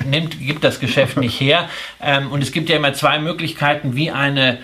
[0.07, 1.68] nimmt, gibt das Geschäft nicht her.
[2.01, 4.59] Ähm, und es gibt ja immer zwei Möglichkeiten, wie eine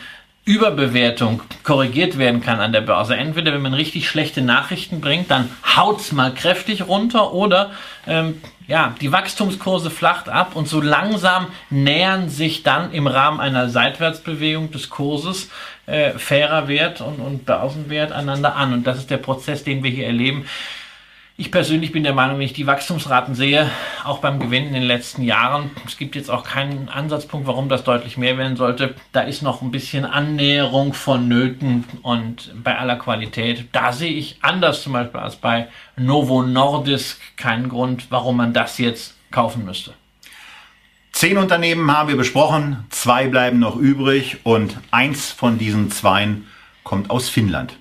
[0.44, 3.16] Überbewertung korrigiert werden kann an der Börse.
[3.16, 7.70] Entweder wenn man richtig schlechte Nachrichten bringt, dann haut es mal kräftig runter oder
[8.06, 13.68] ähm, ja, die Wachstumskurse flacht ab und so langsam nähern sich dann im Rahmen einer
[13.68, 15.50] Seitwärtsbewegung des Kurses
[15.86, 18.72] äh, fairer Wert und, und Börsenwert einander an.
[18.72, 20.46] Und das ist der Prozess, den wir hier erleben.
[21.40, 23.70] Ich persönlich bin der Meinung, wenn ich die Wachstumsraten sehe,
[24.04, 27.82] auch beim Gewinn in den letzten Jahren, es gibt jetzt auch keinen Ansatzpunkt, warum das
[27.82, 28.94] deutlich mehr werden sollte.
[29.12, 34.82] Da ist noch ein bisschen Annäherung vonnöten und bei aller Qualität, da sehe ich anders
[34.82, 39.94] zum Beispiel als bei Novo Nordisk keinen Grund, warum man das jetzt kaufen müsste.
[41.12, 46.48] Zehn Unternehmen haben wir besprochen, zwei bleiben noch übrig und eins von diesen zweien
[46.84, 47.78] kommt aus Finnland.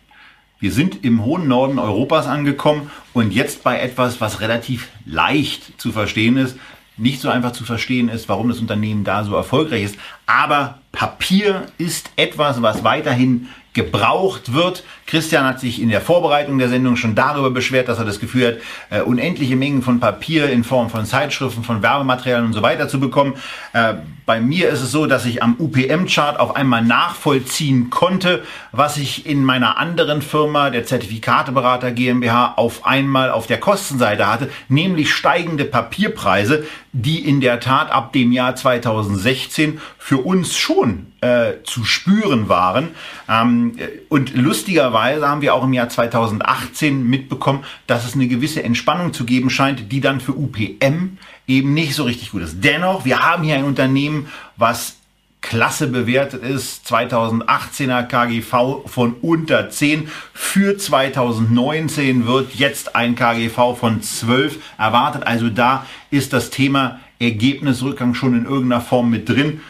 [0.62, 5.94] Wir sind im hohen Norden Europas angekommen und jetzt bei etwas, was relativ leicht zu
[5.94, 6.58] verstehen ist,
[6.98, 11.68] nicht so einfach zu verstehen ist, warum das Unternehmen da so erfolgreich ist, aber Papier
[11.78, 14.84] ist etwas, was weiterhin gebraucht wird.
[15.10, 18.48] Christian hat sich in der Vorbereitung der Sendung schon darüber beschwert, dass er das Gefühl
[18.48, 22.88] hat, äh, unendliche Mengen von Papier in Form von Zeitschriften, von Werbematerialien und so weiter
[22.88, 23.34] zu bekommen.
[23.74, 23.96] Äh,
[24.28, 29.26] bei mir ist es so, dass ich am UPM-Chart auf einmal nachvollziehen konnte, was ich
[29.26, 35.66] in meiner anderen Firma, der Zertifikateberater GmbH, auf einmal auf der Kostenseite hatte, nämlich steigende
[35.66, 42.50] Papierpreise, die in der Tat ab dem Jahr 2016 für uns schon äh, zu spüren
[42.50, 42.90] waren.
[43.28, 43.78] Ähm,
[44.10, 49.26] und lustigerweise haben wir auch im Jahr 2018 mitbekommen, dass es eine gewisse Entspannung zu
[49.26, 52.64] geben scheint, die dann für UPM eben nicht so richtig gut ist.
[52.64, 54.28] Dennoch, wir haben hier ein Unternehmen,
[54.58, 55.00] was
[55.42, 56.86] klasse bewertet ist.
[56.92, 60.10] 2018er KGV von unter 10.
[60.34, 65.26] Für 2019 wird jetzt ein KGV von 12 erwartet.
[65.26, 69.62] Also da ist das Thema Ergebnisrückgang schon in irgendeiner Form mit drin.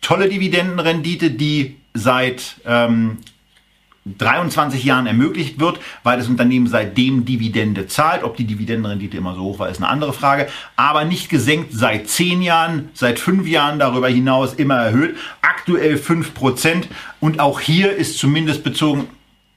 [0.00, 3.18] Tolle Dividendenrendite, die seit ähm,
[4.18, 8.22] 23 Jahren ermöglicht wird, weil das Unternehmen seitdem Dividende zahlt.
[8.22, 10.48] Ob die Dividendenrendite immer so hoch war, ist eine andere Frage.
[10.76, 15.16] Aber nicht gesenkt seit 10 Jahren, seit 5 Jahren darüber hinaus immer erhöht.
[15.42, 16.84] Aktuell 5%.
[17.20, 19.08] Und auch hier ist zumindest bezogen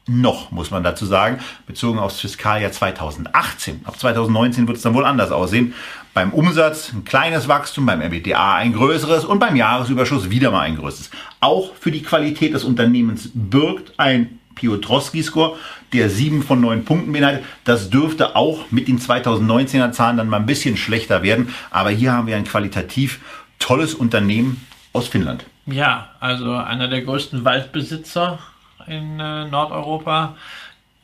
[0.09, 3.81] noch, muss man dazu sagen, bezogen aufs Fiskaljahr 2018.
[3.83, 5.73] Ab 2019 wird es dann wohl anders aussehen.
[6.15, 10.77] Beim Umsatz ein kleines Wachstum, beim EBITDA ein größeres und beim Jahresüberschuss wieder mal ein
[10.77, 11.11] größeres.
[11.39, 15.57] Auch für die Qualität des Unternehmens birgt ein Piotrowski-Score,
[15.93, 17.43] der sieben von neun Punkten beinhaltet.
[17.63, 21.53] Das dürfte auch mit den 2019er Zahlen dann mal ein bisschen schlechter werden.
[21.71, 23.19] Aber hier haben wir ein qualitativ
[23.59, 25.45] tolles Unternehmen aus Finnland.
[25.65, 28.39] Ja, also einer der größten Waldbesitzer
[28.87, 30.35] in äh, Nordeuropa,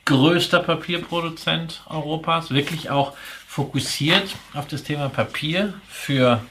[0.05, 3.13] größter Papierproduzent Europas, wirklich auch
[3.47, 6.41] fokussiert auf das Thema Papier für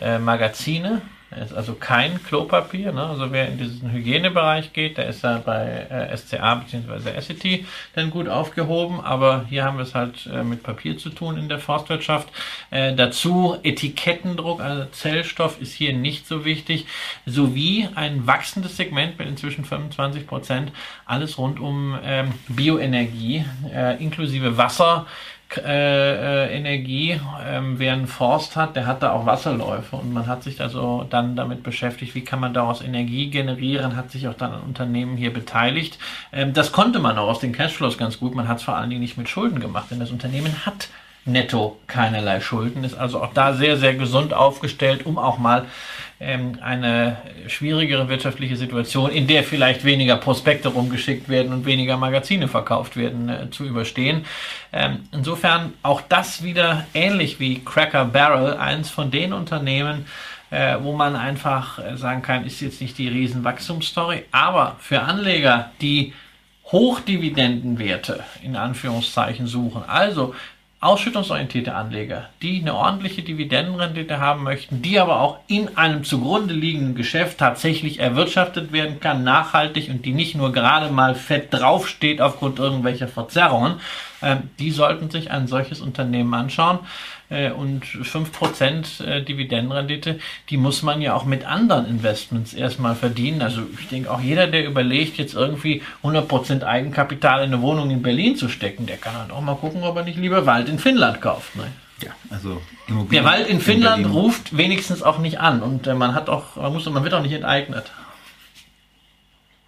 [0.00, 1.02] äh, Magazine,
[1.38, 2.92] ist also kein Klopapier.
[2.92, 3.02] Ne?
[3.02, 7.10] Also wer in diesen Hygienebereich geht, der ist da bei äh, SCA bzw.
[7.10, 9.00] Essity dann gut aufgehoben.
[9.00, 12.28] Aber hier haben wir es halt äh, mit Papier zu tun in der Forstwirtschaft.
[12.70, 16.86] Äh, dazu Etikettendruck, also Zellstoff ist hier nicht so wichtig.
[17.26, 20.72] Sowie ein wachsendes Segment mit inzwischen 25 Prozent.
[21.06, 25.06] Alles rund um ähm, Bioenergie, äh, inklusive Wasser
[25.56, 30.26] äh, äh, Energie, ähm, wer einen Forst hat, der hat da auch Wasserläufe und man
[30.26, 34.34] hat sich also dann damit beschäftigt, wie kann man daraus Energie generieren, hat sich auch
[34.34, 35.98] dann an Unternehmen hier beteiligt.
[36.32, 38.90] Ähm, das konnte man auch aus den Cashflows ganz gut, man hat es vor allen
[38.90, 40.88] Dingen nicht mit Schulden gemacht, denn das Unternehmen hat
[41.24, 45.66] netto keinerlei Schulden, ist also auch da sehr, sehr gesund aufgestellt, um auch mal
[46.20, 47.16] ähm, eine
[47.48, 53.30] schwierigere wirtschaftliche Situation, in der vielleicht weniger Prospekte rumgeschickt werden und weniger Magazine verkauft werden,
[53.30, 54.26] äh, zu überstehen.
[54.70, 60.04] Ähm, insofern auch das wieder ähnlich wie Cracker Barrel, eins von den Unternehmen,
[60.50, 65.70] äh, wo man einfach äh, sagen kann, ist jetzt nicht die Riesenwachstumsstory, aber für Anleger,
[65.80, 66.12] die
[66.66, 70.34] Hochdividendenwerte in Anführungszeichen suchen, also
[70.80, 76.94] ausschüttungsorientierte Anleger, die eine ordentliche Dividendenrendite haben möchten, die aber auch in einem zugrunde liegenden
[76.94, 82.58] Geschäft tatsächlich erwirtschaftet werden kann, nachhaltig und die nicht nur gerade mal fett draufsteht aufgrund
[82.58, 83.74] irgendwelcher Verzerrungen,
[84.22, 86.78] äh, die sollten sich ein solches Unternehmen anschauen.
[87.30, 90.18] Äh, und 5% äh, Dividendenrendite,
[90.48, 93.40] die muss man ja auch mit anderen Investments erstmal verdienen.
[93.40, 98.02] Also ich denke auch jeder, der überlegt, jetzt irgendwie 100% Eigenkapital in eine Wohnung in
[98.02, 100.80] Berlin zu stecken, der kann halt auch mal gucken, ob er nicht lieber Wald in
[100.80, 101.54] Finnland kauft.
[101.54, 101.70] Ne?
[102.02, 102.60] Ja, also
[103.12, 106.56] der Wald in Finnland in ruft wenigstens auch nicht an und äh, man hat auch,
[106.56, 107.92] man muss, man wird auch nicht enteignet.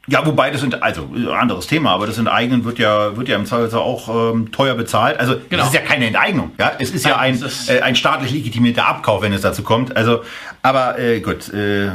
[0.08, 3.46] Ja, wobei das sind, also anderes Thema, aber das Enteignen wird ja, wird ja im
[3.46, 5.20] Zweifelsfall auch ähm, teuer bezahlt.
[5.20, 5.62] Also genau.
[5.62, 6.72] es ist ja keine Enteignung, ja.
[6.80, 9.96] Es ist Nein, ja ein, ist äh, ein staatlich legitimierter Abkauf, wenn es dazu kommt.
[9.96, 10.24] Also,
[10.60, 11.90] aber äh, gut, äh, äh,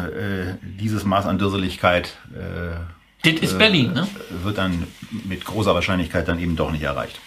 [0.61, 2.77] dieses Maß an Dürseligkeit äh,
[3.23, 4.07] das ist Berlin, ne?
[4.43, 4.87] wird dann
[5.25, 7.19] mit großer Wahrscheinlichkeit dann eben doch nicht erreicht.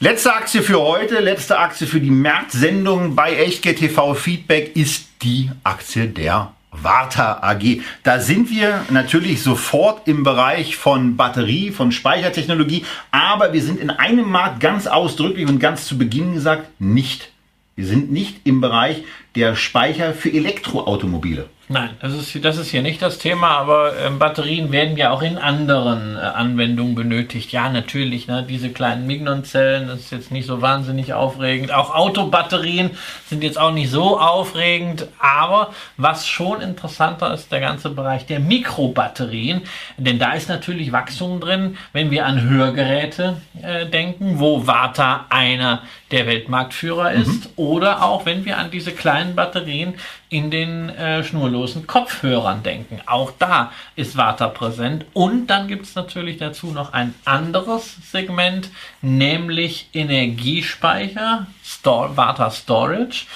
[0.00, 5.50] Letzte Aktie für heute, letzte Aktie für die März-Sendung bei Echtgeld TV Feedback ist die
[5.62, 7.80] Aktie der Warta AG.
[8.02, 13.90] Da sind wir natürlich sofort im Bereich von Batterie, von Speichertechnologie, aber wir sind in
[13.90, 17.32] einem Markt ganz ausdrücklich und ganz zu Beginn gesagt nicht.
[17.74, 19.04] Wir sind nicht im Bereich
[19.34, 21.48] der Speicher für Elektroautomobile.
[21.68, 25.20] Nein, das ist, das ist hier nicht das Thema, aber ähm, Batterien werden ja auch
[25.20, 27.50] in anderen äh, Anwendungen benötigt.
[27.50, 31.72] Ja, natürlich, ne, diese kleinen Mignon-Zellen, das ist jetzt nicht so wahnsinnig aufregend.
[31.72, 32.92] Auch Autobatterien
[33.28, 38.38] sind jetzt auch nicht so aufregend, aber was schon interessanter ist, der ganze Bereich der
[38.38, 39.62] Mikrobatterien,
[39.96, 45.82] denn da ist natürlich Wachstum drin, wenn wir an Hörgeräte äh, denken, wo Warta einer
[46.10, 47.50] der Weltmarktführer ist, mhm.
[47.56, 49.94] oder auch wenn wir an diese kleinen Batterien
[50.28, 53.00] in den äh, Schnurlos kabellosen Kopfhörern denken.
[53.06, 55.04] Auch da ist Warta präsent.
[55.12, 58.70] Und dann gibt es natürlich dazu noch ein anderes Segment,
[59.02, 63.26] nämlich Energiespeicher, Store, Warta Storage.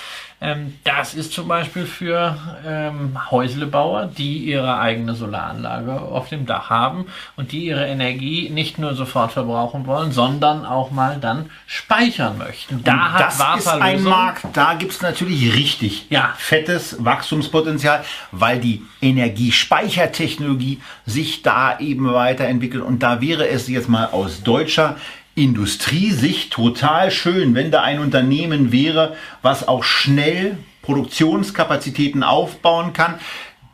[0.42, 2.36] Ähm, das ist zum Beispiel für
[2.66, 7.06] ähm, Häuslebauer, die ihre eigene Solaranlage auf dem Dach haben
[7.36, 12.82] und die ihre Energie nicht nur sofort verbrauchen wollen, sondern auch mal dann speichern möchten.
[12.82, 16.32] Da und hat das Warta ist ein Markt, da gibt es natürlich richtig ja.
[16.38, 18.02] fettes Wachstumspotenzial,
[18.32, 22.82] weil die Energiespeichertechnologie sich da eben weiterentwickelt.
[22.82, 24.96] Und da wäre es jetzt mal aus deutscher
[25.40, 33.14] Industriesicht total schön, wenn da ein Unternehmen wäre, was auch schnell Produktionskapazitäten aufbauen kann,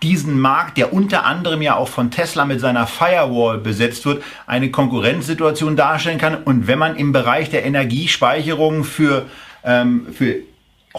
[0.03, 4.71] diesen Markt, der unter anderem ja auch von Tesla mit seiner Firewall besetzt wird, eine
[4.71, 6.43] Konkurrenzsituation darstellen kann.
[6.43, 9.27] Und wenn man im Bereich der Energiespeicherung für,
[9.65, 10.37] ähm, für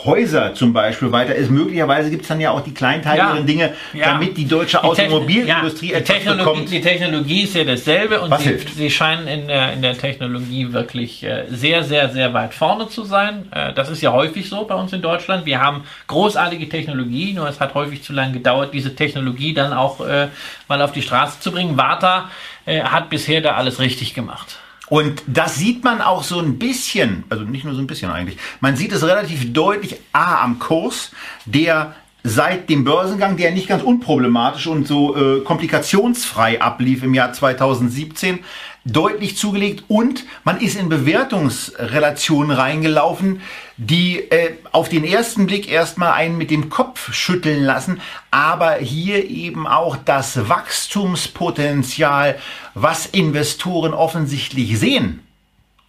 [0.05, 1.49] Häuser zum Beispiel weiter ist.
[1.49, 4.11] Möglicherweise gibt es dann ja auch die kleinteiligeren ja, Dinge, ja.
[4.11, 6.71] damit die deutsche Automobilindustrie ja, etwas Technologie, bekommt.
[6.71, 11.23] Die Technologie ist ja dasselbe und sie, sie, scheinen in der, in der Technologie wirklich
[11.23, 13.51] äh, sehr, sehr, sehr weit vorne zu sein.
[13.51, 15.45] Äh, das ist ja häufig so bei uns in Deutschland.
[15.45, 20.05] Wir haben großartige Technologie, nur es hat häufig zu lange gedauert, diese Technologie dann auch
[20.05, 20.27] äh,
[20.67, 21.77] mal auf die Straße zu bringen.
[21.77, 22.29] Warta
[22.67, 24.59] hat bisher da alles richtig gemacht.
[24.89, 28.37] Und das sieht man auch so ein bisschen, also nicht nur so ein bisschen eigentlich,
[28.61, 31.11] man sieht es relativ deutlich A am Kurs,
[31.45, 37.31] der seit dem Börsengang, der nicht ganz unproblematisch und so äh, komplikationsfrei ablief im Jahr
[37.31, 38.39] 2017,
[38.87, 43.41] deutlich zugelegt und man ist in Bewertungsrelationen reingelaufen,
[43.75, 48.01] die äh, auf den ersten Blick erstmal einen mit dem Kopf schütteln lassen,
[48.31, 52.37] aber hier eben auch das Wachstumspotenzial,
[52.73, 55.21] was Investoren offensichtlich sehen,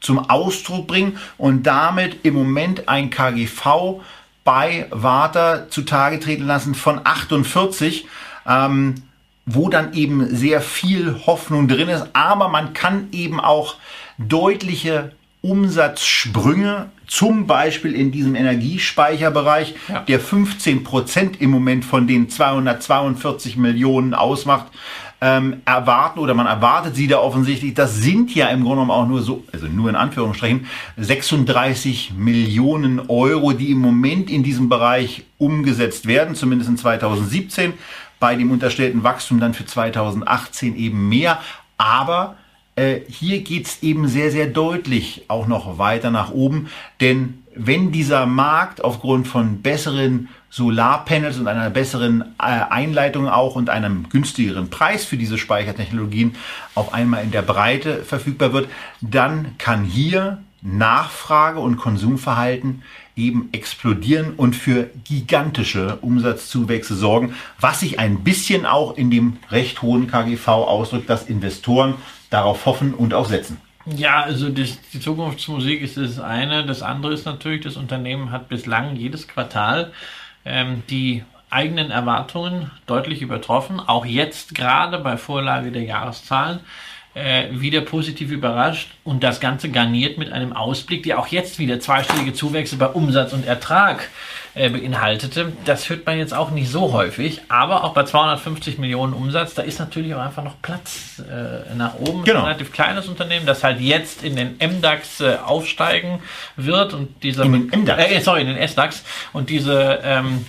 [0.01, 4.01] zum Ausdruck bringen und damit im Moment ein KGV
[4.45, 8.07] bei Warta zutage treten lassen von 48.
[8.47, 8.95] Ähm,
[9.49, 13.77] wo dann eben sehr viel Hoffnung drin ist, aber man kann eben auch
[14.19, 20.01] deutliche Umsatzsprünge, zum Beispiel in diesem Energiespeicherbereich, ja.
[20.01, 24.67] der 15 Prozent im Moment von den 242 Millionen ausmacht,
[25.21, 27.75] ähm, erwarten oder man erwartet sie da offensichtlich.
[27.75, 30.67] Das sind ja im Grunde genommen auch nur so, also nur in Anführungsstrichen,
[30.97, 37.73] 36 Millionen Euro, die im Moment in diesem Bereich umgesetzt werden, zumindest in 2017
[38.21, 41.41] bei dem unterstellten Wachstum dann für 2018 eben mehr.
[41.77, 42.37] Aber
[42.77, 46.69] äh, hier geht's eben sehr, sehr deutlich auch noch weiter nach oben.
[47.01, 53.69] Denn wenn dieser Markt aufgrund von besseren Solarpanels und einer besseren äh, Einleitung auch und
[53.69, 56.37] einem günstigeren Preis für diese Speichertechnologien
[56.77, 58.69] auf einmal in der Breite verfügbar wird,
[59.01, 62.83] dann kann hier Nachfrage und Konsumverhalten
[63.19, 69.83] eben explodieren und für gigantische Umsatzzuwächse sorgen, was sich ein bisschen auch in dem recht
[69.83, 71.95] hohen KGV ausdrückt, dass Investoren
[72.31, 73.61] darauf hoffen und auch setzen.
[73.97, 76.65] Ja, also die, die Zukunftsmusik ist das eine.
[76.67, 79.93] Das andere ist natürlich, das Unternehmen hat bislang jedes Quartal
[80.45, 83.81] ähm, die eigenen Erwartungen deutlich übertroffen.
[83.81, 86.61] Auch jetzt gerade bei Vorlage der Jahreszahlen
[87.19, 91.81] äh, wieder positiv überrascht und das Ganze garniert mit einem Ausblick, der auch jetzt wieder
[91.81, 94.09] zweistellige Zuwächse bei Umsatz und Ertrag
[94.55, 95.53] äh, beinhaltete.
[95.65, 99.63] Das hört man jetzt auch nicht so häufig, aber auch bei 250 Millionen Umsatz, da
[99.63, 102.25] ist natürlich auch einfach noch Platz äh, nach oben.
[102.25, 102.41] Genau.
[102.41, 106.21] Ein relativ kleines Unternehmen, das halt jetzt in den MDAX äh, aufsteigen
[106.57, 108.11] wird und dieser in den MDAX.
[108.11, 110.47] Äh, sorry, in den SDAX und diese ähm,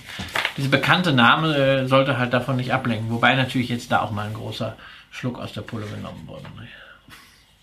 [0.57, 4.27] diese bekannte Name äh, sollte halt davon nicht ablenken, wobei natürlich jetzt da auch mal
[4.27, 4.75] ein großer
[5.11, 6.45] Schluck aus der Pulle genommen worden.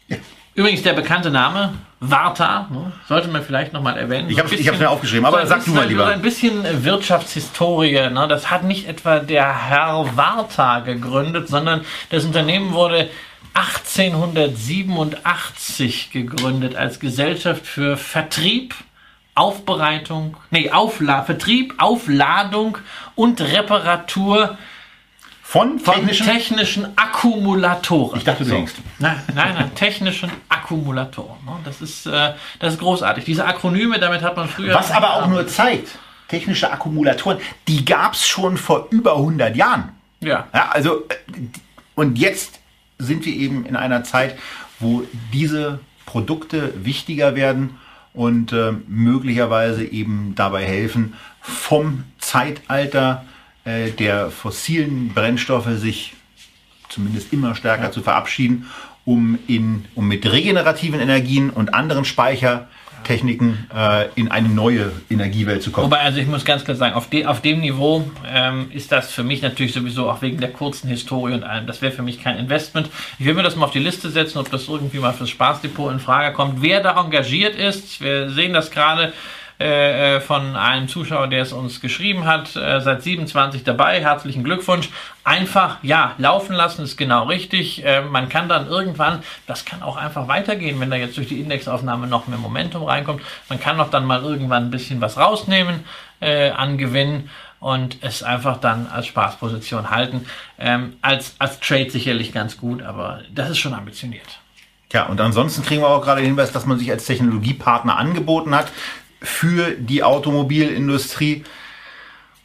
[0.09, 0.17] Ja.
[0.57, 4.31] Übrigens der bekannte Name, Warta, ne, sollte man vielleicht nochmal erwähnen.
[4.31, 6.07] Ich habe es mir aufgeschrieben, aber so sag du mal lieber.
[6.07, 8.09] So ein bisschen Wirtschaftshistorie.
[8.09, 8.27] Ne?
[8.27, 13.11] Das hat nicht etwa der Herr Warta gegründet, sondern das Unternehmen wurde
[13.53, 18.75] 1887 gegründet als Gesellschaft für Vertrieb,
[19.35, 22.79] Aufbereitung, nee, Aufla Vertrieb, Aufladung
[23.15, 24.57] und Reparatur
[25.49, 28.19] von technischen, von technischen Akkumulatoren.
[28.19, 28.73] Ich dachte, du denkst.
[28.99, 31.37] Nein, nein, nein, technischen Akkumulatoren.
[31.47, 31.53] Ne?
[31.65, 33.25] Das ist, äh, das ist großartig.
[33.25, 34.75] Diese Akronyme, damit hat man früher.
[34.75, 39.91] Was aber auch nur zeigt, technische Akkumulatoren, die gab es schon vor über 100 Jahren.
[40.19, 40.49] Ja.
[40.53, 40.71] ja.
[40.71, 41.15] Also, äh,
[41.95, 42.59] und jetzt
[42.99, 44.37] sind wir eben in einer Zeit,
[44.81, 47.79] wo diese Produkte wichtiger werden
[48.15, 53.25] und äh, möglicherweise eben dabei helfen, vom Zeitalter
[53.67, 56.15] äh, der fossilen Brennstoffe sich
[56.89, 57.91] zumindest immer stärker ja.
[57.91, 58.67] zu verabschieden,
[59.05, 62.69] um, in, um mit regenerativen Energien und anderen Speicher
[63.07, 65.87] Techniken äh, in eine neue Energiewelt zu kommen.
[65.87, 69.13] Wobei, also ich muss ganz klar sagen, auf, de, auf dem Niveau ähm, ist das
[69.13, 72.21] für mich natürlich sowieso auch wegen der kurzen Historie und allem, das wäre für mich
[72.23, 72.91] kein Investment.
[73.19, 75.93] Ich will mir das mal auf die Liste setzen, ob das irgendwie mal fürs Spaßdepot
[75.93, 76.63] in Frage kommt.
[76.63, 79.13] Wer da engagiert ist, wir sehen das gerade,
[79.59, 84.03] äh, äh, von einem Zuschauer, der es uns geschrieben hat, äh, seit 27 dabei.
[84.03, 84.91] Herzlichen Glückwunsch.
[85.25, 87.83] Einfach, ja, laufen lassen ist genau richtig.
[87.83, 91.41] Äh, man kann dann irgendwann, das kann auch einfach weitergehen, wenn da jetzt durch die
[91.41, 93.23] Indexaufnahme noch mehr Momentum reinkommt.
[93.49, 95.85] Man kann doch dann mal irgendwann ein bisschen was rausnehmen
[96.21, 100.27] äh, an Gewinn und es einfach dann als Spaßposition halten.
[100.59, 104.39] Ähm, als, als Trade sicherlich ganz gut, aber das ist schon ambitioniert.
[104.93, 108.55] Ja, und ansonsten kriegen wir auch gerade den Hinweis, dass man sich als Technologiepartner angeboten
[108.55, 108.67] hat
[109.27, 111.45] für die Automobilindustrie.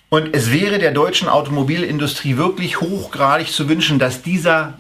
[0.09, 4.79] Und es wäre der deutschen Automobilindustrie wirklich hochgradig zu wünschen, dass dieser,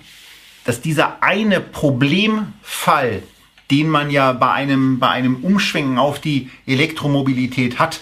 [0.65, 3.23] dass dieser eine Problemfall,
[3.69, 8.01] den man ja bei einem, bei einem Umschwenken auf die Elektromobilität hat,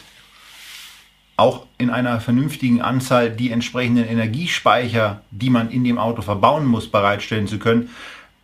[1.37, 6.89] auch in einer vernünftigen Anzahl die entsprechenden Energiespeicher, die man in dem Auto verbauen muss,
[6.89, 7.89] bereitstellen zu können,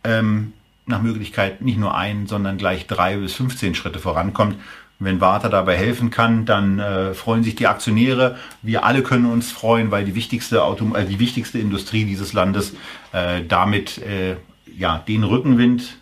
[0.04, 0.52] ähm,
[0.86, 4.56] nach Möglichkeit nicht nur ein, sondern gleich drei bis 15 Schritte vorankommt.
[4.98, 8.38] Wenn Warta dabei helfen kann, dann äh, freuen sich die Aktionäre.
[8.62, 12.74] Wir alle können uns freuen, weil die wichtigste, Auto äh, die wichtigste Industrie dieses Landes
[13.12, 14.36] äh, damit äh,
[14.76, 15.98] ja, den Rückenwind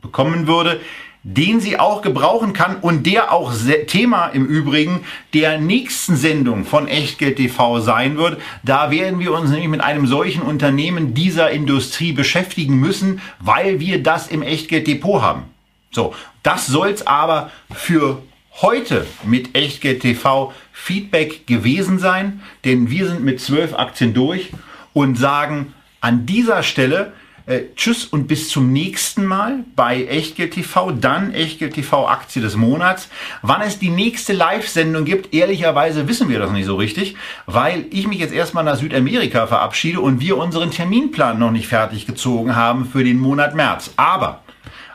[0.00, 0.80] bekommen würde,
[1.28, 3.52] den sie auch gebrauchen kann und der auch
[3.88, 5.00] Thema im Übrigen
[5.34, 8.40] der nächsten Sendung von Echtgeld TV sein wird.
[8.62, 14.02] Da werden wir uns nämlich mit einem solchen Unternehmen dieser Industrie beschäftigen müssen, weil wir
[14.02, 15.42] das im Echtgeld Depot haben.
[15.90, 16.14] So,
[16.46, 18.22] das soll's aber für
[18.62, 24.50] heute mit Echtgeld TV Feedback gewesen sein, denn wir sind mit zwölf Aktien durch
[24.92, 27.12] und sagen an dieser Stelle
[27.46, 32.56] äh, Tschüss und bis zum nächsten Mal bei Echtgeld TV, dann Echtgeld TV Aktie des
[32.56, 33.08] Monats.
[33.42, 37.16] Wann es die nächste Live-Sendung gibt, ehrlicherweise wissen wir das nicht so richtig,
[37.46, 42.06] weil ich mich jetzt erstmal nach Südamerika verabschiede und wir unseren Terminplan noch nicht fertig
[42.06, 43.92] gezogen haben für den Monat März.
[43.96, 44.42] Aber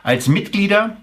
[0.02, 0.96] als Mitglieder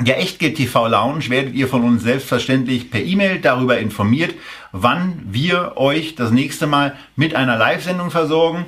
[0.00, 4.34] der Echtgeld TV Lounge werdet ihr von uns selbstverständlich per E-Mail darüber informiert,
[4.72, 8.66] wann wir euch das nächste Mal mit einer Live-Sendung versorgen.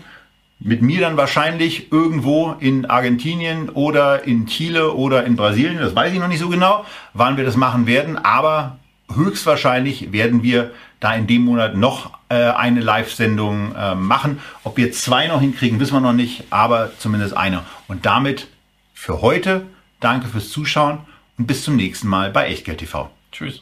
[0.58, 5.78] Mit mir dann wahrscheinlich irgendwo in Argentinien oder in Chile oder in Brasilien.
[5.78, 8.18] Das weiß ich noch nicht so genau, wann wir das machen werden.
[8.18, 8.78] Aber
[9.14, 14.40] höchstwahrscheinlich werden wir da in dem Monat noch äh, eine Live-Sendung äh, machen.
[14.64, 17.62] Ob wir zwei noch hinkriegen, wissen wir noch nicht, aber zumindest eine.
[17.86, 18.48] Und damit
[18.94, 19.66] für heute.
[20.00, 21.00] Danke fürs Zuschauen
[21.38, 23.10] und bis zum nächsten Mal bei Echtgeld TV.
[23.32, 23.60] Tschüss.